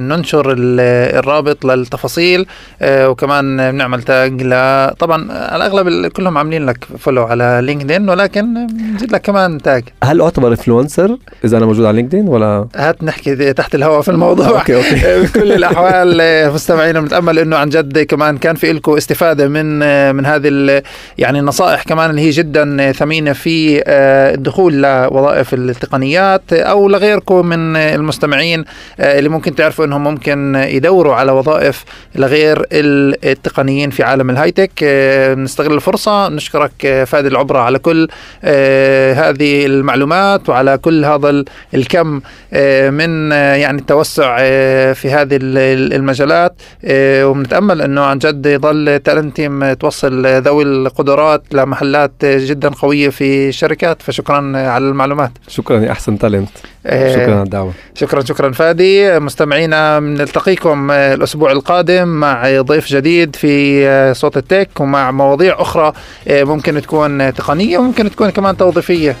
ننشر 0.00 0.52
ال- 0.52 0.80
الرابط 1.18 1.64
للتفاصيل 1.64 2.46
وكمان 2.84 3.70
بنعمل 3.72 4.02
tag 4.02 4.42
ل 4.42 4.50
طبعا 4.98 5.32
على 5.32 5.56
الأغلب 5.66 5.88
ال- 5.88 6.12
كلهم 6.12 6.38
عاملين 6.38 6.66
لك 6.66 6.84
follow 6.98 7.24
على 7.24 7.60
LinkedIn 7.62 8.08
ولكن 8.08 8.66
بنزيد 8.66 9.12
لك 9.12 9.20
كمان 9.22 9.58
tag 9.62 9.84
هل 10.04 10.20
أعتبر 10.20 10.48
influencer 10.48 11.16
إذا 11.44 11.56
أنا 11.58 11.66
موجود 11.66 11.84
على 11.86 11.96
LinkedIn 11.96 12.28
ولا؟ 12.28 12.66
هات 12.76 13.04
نحكي 13.04 13.52
تحت 13.52 13.74
الهواء 13.74 14.00
في 14.00 14.10
الموضوع. 14.10 14.46
okay 14.60 14.76
okay. 14.76 15.20
بكل 15.26 15.52
الأحوال 15.52 16.20
مستمعينا 16.54 17.00
بنتامل 17.00 17.38
إنه 17.38 17.56
عن 17.56 17.68
جد 17.68 17.98
كمان 17.98 18.38
كان 18.38 18.54
في 18.54 18.72
لكم 18.72 18.96
استفادة 18.96 19.48
من 19.48 19.78
من 20.16 20.26
هذه 20.26 20.82
يعني 21.18 21.38
النصائح 21.40 21.82
كمان 21.82 22.10
اللي 22.10 22.20
هي 22.22 22.30
جدا 22.30 22.69
آه، 22.80 22.92
ثمينه 22.92 23.32
في 23.32 23.82
آه، 23.86 24.34
الدخول 24.34 24.82
لوظائف 24.82 25.54
التقنيات 25.54 26.52
آه، 26.52 26.62
أو 26.62 26.88
لغيركم 26.88 27.46
من 27.46 27.76
آه، 27.76 27.94
المستمعين 27.94 28.64
آه، 29.00 29.18
اللي 29.18 29.28
ممكن 29.28 29.54
تعرفوا 29.54 29.84
إنهم 29.84 30.04
ممكن 30.04 30.54
يدوروا 30.68 31.14
على 31.14 31.32
وظائف 31.32 31.84
لغير 32.14 32.66
ال- 32.72 33.30
التقنيين 33.30 33.90
في 33.90 34.02
عالم 34.02 34.30
ال 34.30 34.34
high-tech 34.34 34.70
آه، 34.82 35.34
نستغل 35.34 35.72
الفرصة 35.74 36.28
نشكرك 36.28 36.72
آه، 36.84 37.04
فادي 37.04 37.28
العبرة 37.28 37.58
على 37.58 37.78
كل 37.78 38.08
آه، 38.44 39.12
هذه 39.14 39.66
المعلومات 39.66 40.48
وعلى 40.48 40.78
كل 40.78 41.04
هذا 41.04 41.30
ال- 41.30 41.44
الكم 41.74 42.20
آه، 42.52 42.90
من 42.90 43.32
آه، 43.32 43.54
يعني 43.54 43.78
التوسع 43.78 44.36
آه، 44.40 44.92
في 44.92 45.10
هذه 45.10 45.36
ال- 45.36 45.58
ال- 45.58 45.92
المجالات. 45.94 46.54
آه، 46.84 47.26
وبنتامل 47.28 47.82
إنه 47.82 48.00
عن 48.00 48.18
جد 48.18 48.46
يضل 48.46 48.98
TALENTEAM 49.04 49.72
توصل 49.72 50.26
ذوي 50.26 50.62
القدرات 50.64 51.42
لمحلات 51.52 52.12
آه، 52.24 52.38
جدا. 52.40 52.59
جدا 52.60 52.68
قوية 52.68 53.08
في 53.08 53.48
الشركات 53.48 54.02
فشكرا 54.02 54.58
على 54.68 54.88
المعلومات. 54.88 55.30
شكرا 55.48 55.80
يا 55.80 55.92
أحسن 55.92 56.18
talent 56.18 56.48
آه، 56.86 57.12
شكرا 57.12 57.34
على 57.34 57.42
الدعوة. 57.42 57.72
شكرا 57.94 58.24
شكرا 58.24 58.52
فادي. 58.52 59.18
مستمعينا 59.18 60.00
نلتقيكم 60.00 60.90
آه، 60.90 61.14
الأسبوع 61.14 61.52
القادم 61.52 62.08
مع 62.08 62.60
ضيف 62.60 62.86
جديد 62.86 63.36
في 63.36 63.86
آه، 63.88 64.12
صوت 64.12 64.36
ال 64.36 64.45
tech 64.45 64.80
ومع 64.80 65.10
مواضيع 65.10 65.62
أخرى 65.62 65.92
ممكن 66.30 66.82
تكون 66.82 67.34
تقنية 67.34 67.78
وممكن 67.78 68.10
تكون 68.10 68.30
كمان 68.30 68.56
توظيفية 68.56 69.16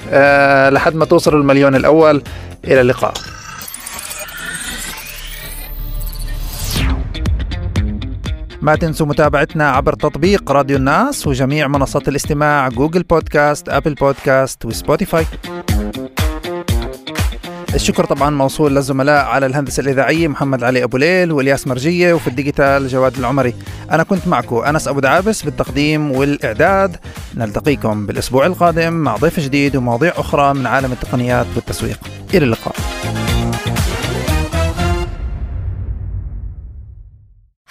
لحد 0.70 0.94
ما 0.94 1.04
توصل 1.04 1.34
المليون 1.34 1.74
الأول. 1.74 2.22
إلى 2.64 2.80
اللقاء. 2.80 3.12
ما 8.62 8.76
تنسوا 8.76 9.06
متابعتنا 9.06 9.70
عبر 9.70 9.92
تطبيق 9.94 10.52
راديو 10.52 10.76
الناس 10.76 11.26
وجميع 11.26 11.68
منصات 11.68 12.08
الاستماع 12.08 12.68
Google 12.68 13.02
Podcasts 13.02 13.68
Apple 13.68 13.94
Podcasts 13.94 14.64
و 14.64 14.71
Spotify. 14.71 15.26
الشكر 17.74 18.04
طبعا 18.04 18.30
موصول 18.30 18.76
للزملاء 18.76 19.24
على 19.24 19.46
الهندسة 19.46 19.80
الإذاعية 19.80 20.28
محمد 20.28 20.64
علي 20.64 20.84
أبو 20.84 20.96
ليل 20.96 21.32
والياس 21.32 21.66
مرجية 21.66 22.14
وفي 22.14 22.28
ال 22.28 22.36
digital 22.36 22.88
جواد 22.88 23.18
العمري. 23.18 23.54
أنا 23.90 24.02
كنت 24.02 24.28
معكم 24.28 24.56
أنس 24.56 24.88
أبو 24.88 25.00
دعابس 25.00 25.42
بالتقديم 25.42 26.12
والإعداد. 26.12 26.96
نلتقيكم 27.34 28.06
بالأسبوع 28.06 28.46
القادم 28.46 28.92
مع 28.92 29.16
ضيف 29.16 29.40
جديد 29.40 29.76
ومواضيع 29.76 30.12
أخرى 30.16 30.54
من 30.54 30.66
عالم 30.66 30.92
التقنيات 30.92 31.46
والتسويق. 31.56 31.98
إلى 32.34 32.44
اللقاء. 32.44 32.74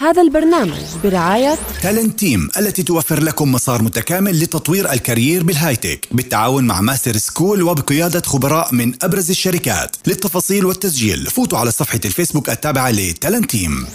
هذا 0.02 0.22
البرنامج 0.22 0.82
برعاية 1.04 1.58
TALENTEAM 1.82 2.50
التي 2.58 2.84
توفر 2.84 3.24
لكم 3.24 3.52
مسار 3.52 3.82
متكامل 3.84 4.40
لتطوير 4.44 4.92
ال 4.92 4.99
career 4.99 5.44
بال 5.44 5.56
high-tech 5.56 6.08
بالتعاون 6.12 6.64
مع 6.64 6.82
Master 6.82 7.18
School 7.18 7.62
وبقيادة 7.62 8.22
خبراء 8.22 8.76
من 8.76 8.94
أبرز 9.04 9.30
الشركات. 9.30 9.96
للتفاصيل 10.08 10.66
والتسجيل 10.66 11.26
فوتوا 11.26 11.60
على 11.60 11.72
صفحة 11.72 12.00
الفيسبوك 12.06 12.50
التابعة 12.50 12.92
ل 12.92 13.01
Talent 13.01 13.52
تيم 13.52 13.86